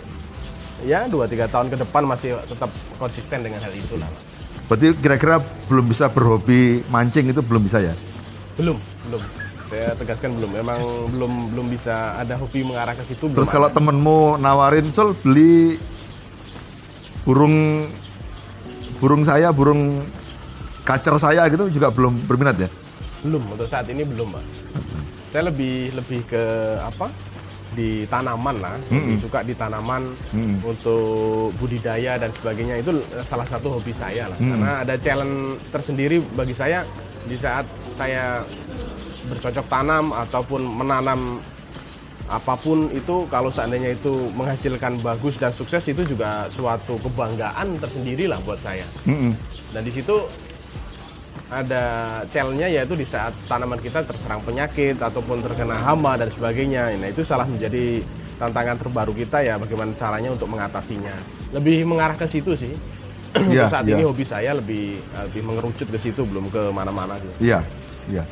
ya 0.87 1.03
2-3 1.11 1.51
tahun 1.51 1.67
ke 1.67 1.77
depan 1.83 2.07
masih 2.07 2.39
tetap 2.47 2.71
konsisten 2.95 3.43
dengan 3.43 3.59
hal 3.59 3.75
itu 3.75 3.99
lah. 3.99 4.07
Pak. 4.07 4.23
Berarti 4.71 4.87
kira-kira 5.03 5.43
belum 5.67 5.91
bisa 5.91 6.07
berhobi 6.07 6.79
mancing 6.87 7.27
itu 7.27 7.43
belum 7.43 7.67
bisa 7.67 7.83
ya? 7.83 7.91
Belum, 8.55 8.79
belum. 9.11 9.38
Saya 9.69 9.93
tegaskan 9.93 10.33
belum. 10.33 10.51
Memang 10.57 10.79
belum 11.13 11.33
belum 11.53 11.67
bisa 11.69 12.17
ada 12.17 12.35
hobi 12.41 12.65
mengarah 12.65 12.97
ke 12.97 13.05
situ. 13.05 13.29
Terus 13.29 13.49
kalau 13.49 13.69
ada. 13.69 13.77
temenmu 13.77 14.41
nawarin 14.41 14.89
Sul 14.89 15.13
beli 15.21 15.77
burung 17.23 17.85
burung 18.99 19.23
saya, 19.23 19.53
burung 19.53 20.03
kacer 20.83 21.15
saya 21.21 21.45
gitu 21.47 21.69
juga 21.69 21.93
belum 21.93 22.25
berminat 22.25 22.57
ya? 22.65 22.69
Belum, 23.19 23.43
untuk 23.51 23.67
saat 23.67 23.85
ini 23.91 24.07
belum, 24.07 24.31
Pak. 24.31 24.43
Saya 25.29 25.51
lebih 25.51 25.91
lebih 25.93 26.23
ke 26.25 26.43
apa? 26.81 27.11
Di 27.69 28.09
tanaman 28.09 28.55
lah, 28.57 28.75
Mm-mm. 28.89 29.21
suka 29.21 29.45
di 29.45 29.53
tanaman 29.53 30.09
Mm-mm. 30.33 30.57
untuk 30.65 31.53
budidaya 31.61 32.17
dan 32.17 32.33
sebagainya 32.33 32.81
itu 32.81 32.97
salah 33.29 33.45
satu 33.45 33.77
hobi 33.77 33.93
saya 33.93 34.25
lah. 34.25 34.39
Mm. 34.41 34.49
Karena 34.49 34.71
ada 34.81 34.95
challenge 34.97 35.61
tersendiri 35.69 36.17
bagi 36.33 36.57
saya 36.57 36.81
di 37.29 37.37
saat 37.37 37.69
saya 37.93 38.41
bercocok 39.29 39.65
tanam 39.69 40.11
ataupun 40.11 40.61
menanam 40.65 41.39
apa 42.29 42.53
pun 42.61 42.93
itu 42.93 43.25
kalau 43.33 43.49
seandainya 43.49 43.97
itu 43.97 44.29
menghasilkan 44.37 45.01
bagus 45.01 45.33
dan 45.41 45.49
sukses 45.49 45.81
itu 45.89 46.05
juga 46.05 46.45
suatu 46.53 47.01
kebanggaan 47.01 47.81
tersendiri 47.81 48.29
lah 48.29 48.37
buat 48.45 48.61
saya. 48.61 48.85
Mm-mm. 49.09 49.33
Dan 49.73 49.81
di 49.81 49.89
situ 49.89 50.29
ada 51.49 51.83
challenge-nya 52.29 52.69
yaitu 52.69 52.93
di 52.93 53.05
saat 53.09 53.33
tanaman 53.49 53.81
kita 53.81 54.05
terserang 54.05 54.45
penyakit 54.45 55.01
ataupun 55.01 55.41
terkena 55.41 55.81
hama 55.81 56.13
dan 56.21 56.29
sebagainya. 56.29 56.93
Nah, 56.93 57.09
itu 57.09 57.25
salah 57.25 57.49
menjadi 57.49 58.05
tantangan 58.37 58.77
terbaru 58.77 59.13
kita 59.17 59.41
ya 59.41 59.57
bagaimana 59.57 59.97
caranya 59.97 60.29
untuk 60.29 60.53
mengatasinya. 60.53 61.13
Lebih 61.49 61.89
mengarah 61.89 62.13
ke 62.13 62.29
situ 62.29 62.53
sih. 62.53 62.77
Untuk 63.29 63.69
saat 63.69 63.85
iya. 63.85 63.93
ini 63.97 64.01
hobi 64.05 64.25
saya 64.25 64.57
lebih 64.57 65.01
lebih 65.29 65.41
mengerucut 65.45 65.85
ke 65.85 65.97
situ 66.01 66.21
belum 66.25 66.49
ke 66.49 66.73
mana-mana 66.73 67.17
gitu. 67.21 67.53
Iya, 67.53 67.59
iya. 68.09 68.23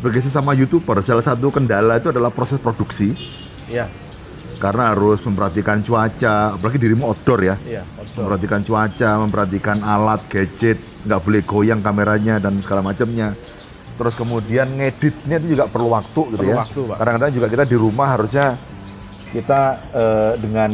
Sebagai 0.00 0.24
sesama 0.24 0.56
YouTuber, 0.56 1.04
salah 1.04 1.20
satu 1.20 1.52
kendala 1.52 2.00
itu 2.00 2.08
adalah 2.08 2.32
proses 2.32 2.56
produksi 2.56 3.12
Iya, 3.68 3.84
karena 4.56 4.96
harus 4.96 5.20
memperhatikan 5.20 5.84
cuaca, 5.84 6.56
apalagi 6.56 6.80
dirimu 6.80 7.04
outdoor 7.04 7.44
ya. 7.44 7.56
iya, 7.62 7.84
betul. 7.94 8.24
Memperhatikan 8.24 8.60
cuaca, 8.64 9.10
memperhatikan 9.20 9.78
alat, 9.84 10.24
gadget, 10.26 10.80
nggak 11.04 11.20
boleh 11.20 11.40
goyang 11.44 11.80
kameranya 11.80 12.40
dan 12.40 12.56
segala 12.64 12.80
macamnya. 12.82 13.36
Terus 13.94 14.16
kemudian 14.16 14.72
ngeditnya 14.72 15.36
itu 15.36 15.52
juga 15.52 15.68
perlu 15.68 15.92
waktu 15.92 16.20
gitu 16.32 16.40
Perlu 16.40 16.52
ya. 16.56 16.56
waktu, 16.64 16.80
Pak. 16.88 16.96
Kadang-kadang 16.96 17.32
juga 17.36 17.46
kita 17.52 17.64
di 17.68 17.76
rumah 17.76 18.08
harusnya 18.08 18.46
kita 19.30 19.60
eh, 19.92 20.32
dengan 20.40 20.70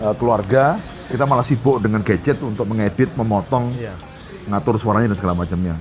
eh, 0.00 0.14
keluarga 0.16 0.80
kita 1.06 1.28
malah 1.28 1.44
sibuk 1.44 1.76
dengan 1.84 2.00
gadget 2.00 2.40
untuk 2.40 2.64
mengedit, 2.64 3.12
memotong, 3.12 3.68
Iya. 3.76 3.92
ngatur 4.48 4.80
suaranya 4.80 5.12
dan 5.12 5.18
segala 5.20 5.36
macamnya. 5.36 5.76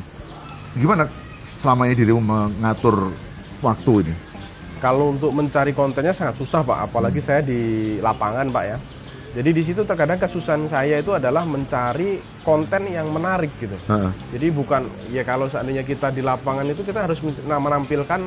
Gimana 0.75 1.07
selama 1.61 1.85
ini 1.85 1.93
dirimu 1.93 2.21
mengatur 2.21 3.13
waktu 3.61 3.91
ini? 4.01 4.15
Kalau 4.81 5.13
untuk 5.13 5.29
mencari 5.29 5.77
kontennya 5.77 6.09
sangat 6.09 6.41
susah 6.41 6.65
pak, 6.65 6.89
apalagi 6.89 7.21
saya 7.21 7.45
di 7.45 8.01
lapangan 8.01 8.49
pak 8.49 8.65
ya. 8.65 8.77
Jadi 9.31 9.49
di 9.55 9.63
situ 9.63 9.87
terkadang 9.87 10.19
kesusahan 10.19 10.67
saya 10.67 10.99
itu 10.99 11.15
adalah 11.15 11.47
mencari 11.47 12.19
konten 12.43 12.91
yang 12.91 13.07
menarik 13.13 13.53
gitu. 13.61 13.77
Heeh. 13.87 14.11
Jadi 14.35 14.47
bukan 14.51 14.89
ya 15.07 15.23
kalau 15.23 15.47
seandainya 15.47 15.87
kita 15.87 16.11
di 16.11 16.19
lapangan 16.19 16.67
itu 16.67 16.83
kita 16.83 17.07
harus 17.07 17.23
nah, 17.47 17.61
menampilkan 17.61 18.19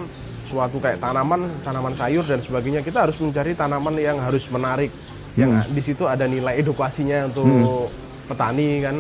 suatu 0.49 0.81
kayak 0.81 1.03
tanaman, 1.03 1.51
tanaman 1.61 1.93
sayur 1.93 2.25
dan 2.25 2.41
sebagainya. 2.41 2.81
Kita 2.81 3.05
harus 3.05 3.21
mencari 3.21 3.53
tanaman 3.53 4.01
yang 4.01 4.17
harus 4.23 4.49
menarik, 4.49 4.89
yang 5.37 5.61
di 5.69 5.83
situ 5.85 6.09
ada 6.09 6.25
nilai 6.25 6.57
edukasinya 6.63 7.29
untuk 7.29 7.91
petani 8.25 8.81
kan 8.81 8.97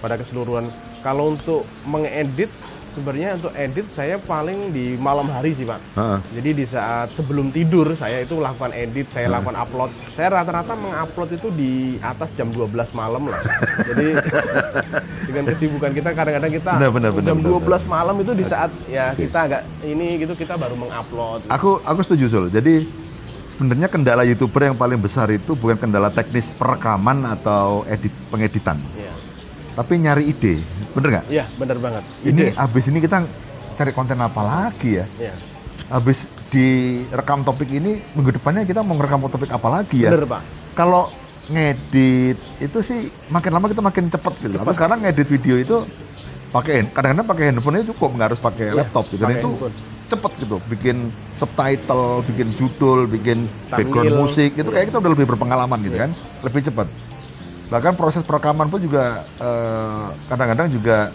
pada 0.00 0.16
keseluruhan. 0.16 0.72
Kalau 1.04 1.36
untuk 1.36 1.68
mengedit 1.84 2.48
sebenarnya 2.96 3.36
untuk 3.36 3.52
edit 3.52 3.86
saya 3.92 4.16
paling 4.16 4.72
di 4.72 4.96
malam 4.96 5.28
hari 5.28 5.52
sih 5.52 5.68
pak. 5.68 5.76
Heeh. 5.92 6.18
Jadi 6.40 6.50
di 6.56 6.64
saat 6.64 7.12
sebelum 7.12 7.52
tidur 7.52 7.92
saya 7.92 8.24
itu 8.24 8.40
melakukan 8.40 8.72
edit, 8.72 9.12
saya 9.12 9.28
lakukan 9.28 9.56
upload. 9.60 9.90
Saya 10.16 10.40
rata-rata 10.40 10.72
mengupload 10.72 11.36
itu 11.36 11.48
di 11.52 11.72
atas 12.00 12.32
jam 12.32 12.48
12 12.48 12.72
malam 12.96 13.28
lah. 13.28 13.40
Jadi 13.92 14.06
dengan 15.28 15.44
kesibukan 15.52 15.92
kita 15.92 16.10
kadang-kadang 16.16 16.52
kita 16.56 16.70
Benar, 16.80 16.90
benar, 16.90 17.10
benar, 17.12 17.28
jam 17.28 17.38
benar, 17.44 17.84
12 17.84 17.84
malam 17.92 18.16
itu 18.24 18.32
di 18.32 18.44
saat 18.48 18.70
ya 18.88 19.12
kita 19.12 19.38
agak 19.44 19.62
ini 19.84 20.16
gitu 20.24 20.32
kita 20.32 20.56
baru 20.56 20.74
mengupload. 20.74 21.44
Aku 21.52 21.84
aku 21.84 22.00
setuju 22.00 22.24
Sul. 22.32 22.46
Jadi 22.48 22.88
sebenarnya 23.52 23.88
kendala 23.88 24.22
youtuber 24.24 24.68
yang 24.68 24.76
paling 24.76 25.00
besar 25.00 25.28
itu 25.32 25.56
bukan 25.56 25.80
kendala 25.80 26.12
teknis 26.12 26.48
perekaman 26.60 27.24
atau 27.36 27.88
edit 27.88 28.12
pengeditan, 28.28 28.76
Iya. 28.92 29.05
Tapi 29.76 29.92
nyari 29.96 30.24
ide. 30.26 30.64
Bener 30.90 31.08
nggak? 31.12 31.24
Iya, 31.28 31.44
benar 31.54 31.76
banget. 31.76 32.02
Ini 32.24 32.42
Ide. 32.48 32.56
abis 32.56 32.84
ini 32.88 32.98
kita 32.98 33.28
cari 33.76 33.92
konten 33.92 34.16
apa 34.16 34.40
lagi 34.40 34.96
ya? 34.96 35.06
Iya. 35.20 35.34
Habis 35.92 36.24
direkam 36.48 37.44
topik 37.44 37.68
ini 37.68 38.00
minggu 38.16 38.32
depannya 38.32 38.64
kita 38.64 38.80
mau 38.80 38.96
ngerekam 38.96 39.28
topik 39.28 39.52
apa 39.52 39.68
lagi 39.70 40.02
ya? 40.02 40.10
Bener, 40.10 40.24
Pak. 40.24 40.42
Kalau 40.72 41.12
ngedit 41.46 42.40
itu 42.58 42.78
sih 42.80 43.00
makin 43.28 43.52
lama 43.52 43.68
kita 43.68 43.78
makin 43.78 44.08
cepet 44.08 44.34
gitu. 44.40 44.56
Apa 44.56 44.72
sekarang 44.72 45.04
ngedit 45.04 45.28
video 45.28 45.60
itu 45.60 45.76
pakai 46.48 46.88
kadang-kadang 46.88 47.26
pakai 47.26 47.44
handphone 47.46 47.76
itu 47.76 47.92
cukup 47.92 48.16
nggak 48.16 48.26
harus 48.32 48.40
pakai 48.40 48.66
Iya, 48.66 48.80
laptop 48.80 49.04
gitu. 49.12 49.22
Pakai 49.22 49.36
itu 49.36 49.50
handphone. 49.52 49.74
cepet 50.06 50.32
gitu. 50.40 50.56
Bikin 50.66 50.96
subtitle, 51.36 52.06
bikin 52.24 52.48
judul, 52.56 52.98
bikin 53.04 53.38
Thumbnail. 53.44 53.76
background 53.76 54.12
musik 54.16 54.50
itu 54.54 54.64
Iya. 54.64 54.72
kayak 54.72 54.86
kita 54.88 54.98
udah 54.98 55.10
lebih 55.12 55.26
berpengalaman 55.28 55.78
gitu 55.84 55.94
Iya. 55.94 56.02
kan, 56.02 56.10
lebih 56.42 56.60
cepet. 56.64 56.88
Bahkan 57.66 57.92
proses 57.94 58.22
perekaman 58.22 58.66
pun 58.66 58.78
juga 58.78 59.04
eh, 59.36 60.06
kadang-kadang 60.26 60.68
juga 60.68 61.10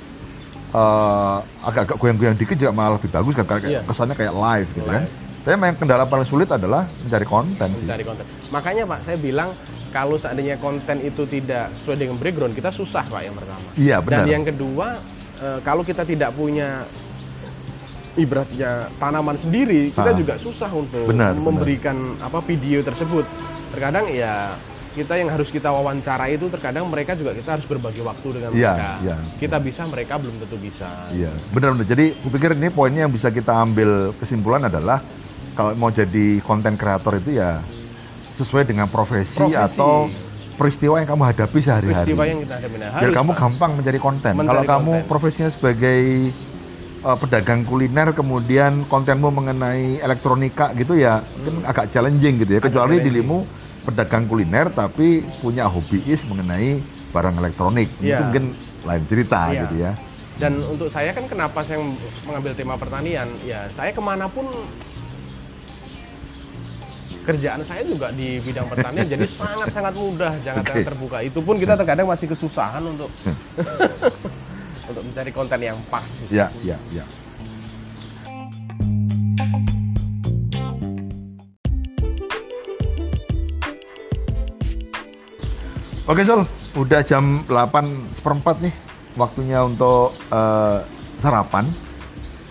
eh, 0.72 1.38
agak-agak 1.62 1.96
goyang-goyang 1.96 2.36
dikit 2.36 2.56
juga 2.56 2.72
malah 2.72 2.96
lebih 2.96 3.10
bagus 3.10 3.34
kan 3.34 3.46
kayak 3.46 3.64
Iya. 3.66 3.82
kesannya 3.84 4.16
kayak 4.16 4.34
live 4.34 4.70
gitu 4.74 4.88
kan. 4.88 5.04
Live. 5.04 5.12
Tapi 5.42 5.54
memang 5.54 5.74
kendala 5.74 6.06
paling 6.06 6.24
sulit 6.24 6.48
adalah 6.48 6.86
mencari 7.02 7.26
konten 7.26 7.68
sih. 7.74 7.84
mencari 7.84 8.04
konten. 8.04 8.26
Makanya 8.50 8.84
Pak, 8.86 9.00
saya 9.02 9.18
bilang 9.18 9.50
kalau 9.90 10.16
seandainya 10.16 10.56
konten 10.56 11.02
itu 11.02 11.26
tidak 11.26 11.74
sesuai 11.76 11.98
dengan 11.98 12.16
background, 12.16 12.54
kita 12.54 12.70
susah 12.70 13.04
Pak 13.04 13.22
yang 13.22 13.34
pertama. 13.34 13.68
Iya 13.76 13.98
benar. 14.00 14.22
Dan 14.22 14.30
yang 14.30 14.44
kedua, 14.46 14.88
eh, 15.40 15.60
kalau 15.62 15.82
kita 15.82 16.04
tidak 16.04 16.32
punya 16.32 16.86
ibaratnya 18.14 18.72
tanaman 18.96 19.36
sendiri, 19.36 19.90
kita 19.90 20.12
Ah. 20.12 20.16
juga 20.16 20.34
susah 20.38 20.70
untuk 20.70 21.08
Benar, 21.08 21.32
memberikan 21.34 21.96
apa 22.20 22.40
video 22.42 22.80
tersebut. 22.82 23.24
Terkadang 23.72 24.08
ya 24.08 24.56
kita 24.92 25.14
yang 25.16 25.30
harus 25.30 25.48
kita 25.48 25.68
wawancara 25.68 26.28
itu 26.28 26.46
terkadang 26.48 26.84
mereka 26.86 27.16
juga 27.16 27.32
kita 27.32 27.56
harus 27.56 27.64
berbagi 27.64 28.00
waktu 28.00 28.28
dengan 28.30 28.50
Iya, 28.52 28.72
mereka. 28.72 28.92
iya. 29.00 29.16
Kita 29.38 29.58
bisa, 29.58 29.82
mereka 29.86 30.14
belum 30.16 30.36
tentu 30.38 30.58
bisa. 30.58 30.90
Iya, 31.10 31.32
benar-benar. 31.50 31.86
Jadi, 31.86 32.06
kupikir 32.20 32.52
ini 32.54 32.68
poinnya 32.68 33.02
yang 33.04 33.14
bisa 33.14 33.28
kita 33.28 33.56
ambil 33.58 33.90
kesimpulan 34.18 34.68
adalah 34.68 35.00
kalau 35.52 35.72
mau 35.74 35.88
jadi 35.88 36.40
konten 36.42 36.76
kreator 36.76 37.18
itu 37.18 37.36
ya 37.36 37.64
sesuai 38.34 38.64
dengan 38.66 38.88
profesi, 38.88 39.36
Profesi. 39.38 39.56
atau 39.78 40.12
peristiwa 40.54 40.96
yang 40.98 41.10
kamu 41.10 41.24
hadapi 41.26 41.58
sehari-hari. 41.58 41.96
Peristiwa 42.04 42.24
yang 42.24 42.40
kita 42.42 42.54
hadapi. 42.58 42.76
Nah, 42.78 42.90
Biar 43.00 43.12
kamu 43.14 43.32
Pak. 43.32 43.40
gampang 43.40 43.72
mencari 43.74 44.00
konten. 44.00 44.34
Mencari 44.34 44.50
kalau 44.50 44.64
kamu 44.68 44.92
konten. 44.94 45.08
profesinya 45.08 45.50
sebagai 45.50 46.02
uh, 47.02 47.16
pedagang 47.16 47.62
kuliner, 47.64 48.12
kemudian 48.12 48.84
kontenmu 48.86 49.30
mengenai 49.30 50.00
elektronika 50.00 50.72
gitu 50.74 50.96
ya, 50.96 51.24
mungkin 51.38 51.64
agak 51.64 51.90
challenging 51.90 52.36
gitu 52.40 52.52
ya. 52.52 52.60
Hmm. 52.60 52.64
Agak 52.64 52.72
Kecuali 52.72 52.96
challenging. 52.98 53.08
dirimu 53.08 53.38
pedagang 53.82 54.30
kuliner 54.30 54.70
tapi 54.70 55.26
punya 55.42 55.66
hobiis 55.66 56.22
mengenai 56.30 56.82
barang 57.10 57.36
elektronik. 57.38 57.90
Iya. 57.98 58.18
Itu 58.18 58.22
mungkin 58.30 58.46
lain 58.86 59.04
cerita 59.10 59.40
Iya. 59.50 59.62
gitu 59.66 59.76
ya. 59.82 59.92
Dan 60.40 60.54
untuk 60.66 60.90
saya 60.90 61.14
kan 61.14 61.30
kenapa 61.30 61.62
saya 61.62 61.78
mengambil 62.26 62.54
tema 62.58 62.74
pertanian? 62.74 63.30
Ya 63.46 63.70
saya 63.74 63.94
ke 63.94 64.02
mana 64.02 64.26
pun 64.26 64.50
kerjaan 67.22 67.62
saya 67.62 67.86
juga 67.86 68.10
di 68.10 68.42
bidang 68.42 68.66
pertanian, 68.66 69.06
jadi 69.06 69.26
sangat-sangat 69.40 69.94
mudah, 69.94 70.34
jangan-jangan 70.42 70.82
Oke. 70.82 70.90
terbuka. 70.90 71.18
Itu 71.22 71.40
pun 71.46 71.62
kita 71.62 71.78
terkadang 71.78 72.10
masih 72.10 72.26
kesusahan 72.26 72.82
untuk 72.82 73.14
untuk 74.90 75.04
mencari 75.06 75.30
konten 75.30 75.60
yang 75.62 75.78
pas. 75.86 76.08
Ya, 76.34 76.50
ya, 76.66 76.82
ya. 76.90 77.06
Oke 86.12 86.28
Sol, 86.28 86.44
udah 86.76 87.08
jam 87.08 87.48
8 87.48 88.20
seperempat 88.20 88.60
nih 88.60 88.76
waktunya 89.16 89.64
untuk 89.64 90.12
eh, 90.28 90.84
sarapan. 91.24 91.72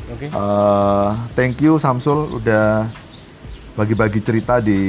Oke. 0.09 0.33
Eh, 0.33 1.11
thank 1.37 1.61
you 1.61 1.77
Samsul 1.77 2.41
udah 2.41 2.89
bagi-bagi 3.77 4.25
cerita 4.25 4.65
di 4.65 4.81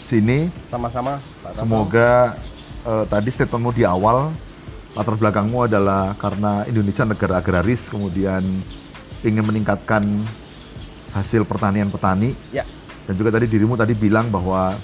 sini. 0.00 0.48
Sama-sama. 0.64 1.20
Semoga 1.52 2.40
eh, 2.80 3.04
tadi 3.12 3.28
statementmu 3.28 3.76
di 3.76 3.84
awal 3.84 4.32
latar 4.96 5.20
belakangmu 5.20 5.68
adalah 5.68 6.16
karena 6.16 6.64
Indonesia 6.64 7.04
negara 7.04 7.44
agraris 7.44 7.92
kemudian 7.92 8.40
ingin 9.20 9.44
meningkatkan 9.44 10.24
hasil 11.12 11.44
pertanian 11.44 11.92
petani 11.92 12.32
Ya. 12.56 12.64
dan 13.04 13.20
juga 13.20 13.36
tadi 13.36 13.44
dirimu 13.52 13.76
tadi 13.76 13.92
bilang 13.92 14.32
bahwa 14.32 14.80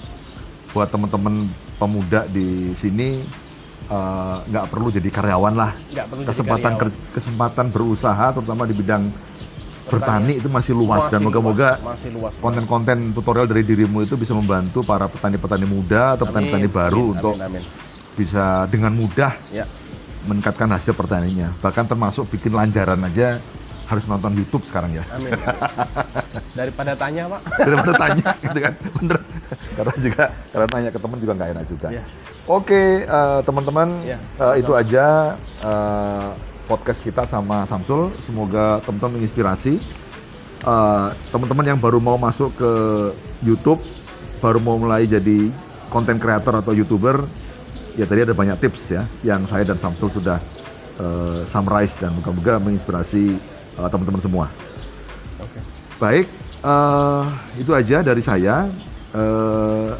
buat 0.69 0.93
teman-teman 0.93 1.49
pemuda 1.83 2.23
di 2.25 2.47
sini 2.73 3.19
eh, 3.85 4.35
nggak 4.41 4.65
perlu 4.65 4.87
jadi 4.89 5.09
karyawan 5.09 5.53
lah 5.53 5.71
perlu 5.75 6.23
jadi 6.23 6.29
kesempatan 6.31 6.63
karyawan. 6.73 6.79
ker- 6.89 7.11
kesempatan 7.11 7.65
berusaha 7.69 8.25
terutama 8.31 8.63
di 8.63 8.73
bidang 8.73 9.03
bertani 9.83 10.39
itu 10.39 10.47
masih 10.47 10.71
luas 10.73 11.05
dan 11.05 11.19
Masih 11.19 11.27
moga-moga 11.27 11.69
masih 11.83 12.09
luas. 12.09 12.33
konten-konten 12.39 13.11
tutorial 13.11 13.45
dari 13.45 13.61
dirimu 13.61 14.01
itu 14.01 14.15
bisa 14.15 14.31
membantu 14.31 14.79
para 14.81 15.05
petani-petani 15.05 15.67
muda 15.67 16.15
atau 16.15 16.23
petani-petani 16.23 16.71
baru 16.71 17.03
amin, 17.03 17.13
untuk 17.13 17.33
amin, 17.35 17.59
amin. 17.59 17.63
bisa 18.15 18.43
dengan 18.65 18.95
mudah 18.95 19.35
Ya. 19.51 19.67
meningkatkan 20.23 20.71
hasil 20.71 20.95
pertaniannya. 20.95 21.59
Bahkan 21.59 21.83
termasuk 21.85 22.31
bikin 22.31 22.55
lanjaran 22.55 22.95
aja 23.03 23.43
harus 23.83 24.07
nonton 24.07 24.31
YouTube 24.33 24.63
sekarang 24.63 24.95
ya. 24.95 25.03
Amin. 25.11 25.35
Daripada 26.57 26.95
tanya, 26.95 27.27
Pak. 27.27 27.41
Daripada 27.59 27.93
tanya 27.99 28.27
gitu 28.39 28.59
kan. 28.61 28.73
Bener. 28.95 29.17
Karena 29.77 29.93
juga 29.97 30.23
karena 30.51 30.67
tanya 30.69 30.89
ke 30.89 30.99
teman 30.99 31.17
juga 31.21 31.33
nggak 31.35 31.49
enak 31.55 31.65
juga. 31.67 31.87
Ya. 31.91 32.03
Oke, 32.43 33.07
eh, 33.07 33.39
teman-teman, 33.43 33.87
Ya. 34.03 34.19
eh, 34.19 34.55
itu 34.59 34.71
aja 34.75 35.35
eh, 35.63 36.27
podcast 36.67 36.99
kita 36.99 37.23
sama 37.23 37.63
Samsul. 37.67 38.11
Semoga 38.27 38.83
teman-teman 38.83 39.19
menginspirasi. 39.19 39.79
Eh, 40.63 41.07
teman-teman 41.31 41.65
yang 41.67 41.79
baru 41.79 41.99
mau 41.99 42.15
masuk 42.15 42.55
ke 42.55 42.71
YouTube, 43.43 43.83
baru 44.39 44.59
mau 44.59 44.79
mulai 44.79 45.03
jadi 45.03 45.51
konten 45.87 46.17
creator 46.17 46.57
atau 46.57 46.73
youtuber, 46.73 47.27
ya 47.93 48.03
tadi 48.03 48.25
ada 48.25 48.33
banyak 48.33 48.57
tips 48.57 48.89
ya 48.89 49.05
yang 49.21 49.45
saya 49.45 49.63
dan 49.63 49.77
Samsul 49.77 50.09
sudah 50.09 50.41
eh, 50.99 51.41
summarize 51.47 51.93
dan 51.99 52.13
moga-moga 52.13 52.59
menginspirasi 52.59 53.39
eh, 53.77 53.87
teman-teman 53.91 54.21
semua. 54.21 54.45
Oke. 55.39 55.59
Baik, 55.97 56.25
eh, 56.63 57.23
itu 57.57 57.71
aja 57.71 57.99
dari 58.01 58.21
saya. 58.21 58.67
Eh, 59.13 59.91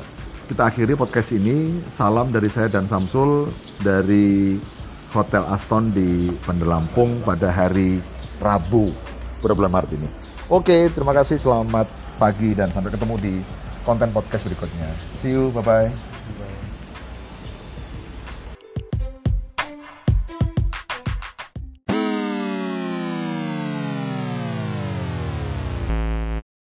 kita 0.49 0.73
akhiri 0.73 0.97
podcast 0.97 1.29
ini. 1.37 1.77
Salam 1.93 2.33
dari 2.33 2.49
saya 2.49 2.65
dan 2.65 2.89
Samsul 2.89 3.53
dari 3.85 4.57
Hotel 5.13 5.45
Aston 5.45 5.93
di 5.93 6.33
Bandar 6.41 6.81
Lampung 6.81 7.21
pada 7.21 7.53
hari 7.53 8.01
Rabu 8.41 8.89
bulan 9.43 9.69
Maret 9.69 9.91
ini. 10.01 10.09
Oke, 10.49 10.89
terima 10.89 11.13
kasih. 11.13 11.37
Selamat 11.37 11.85
pagi 12.17 12.57
dan 12.57 12.73
sampai 12.73 12.89
ketemu 12.89 13.15
di 13.21 13.33
konten 13.85 14.09
podcast 14.09 14.41
berikutnya. 14.49 14.89
See 15.21 15.37
you, 15.37 15.53
bye-bye. 15.53 16.12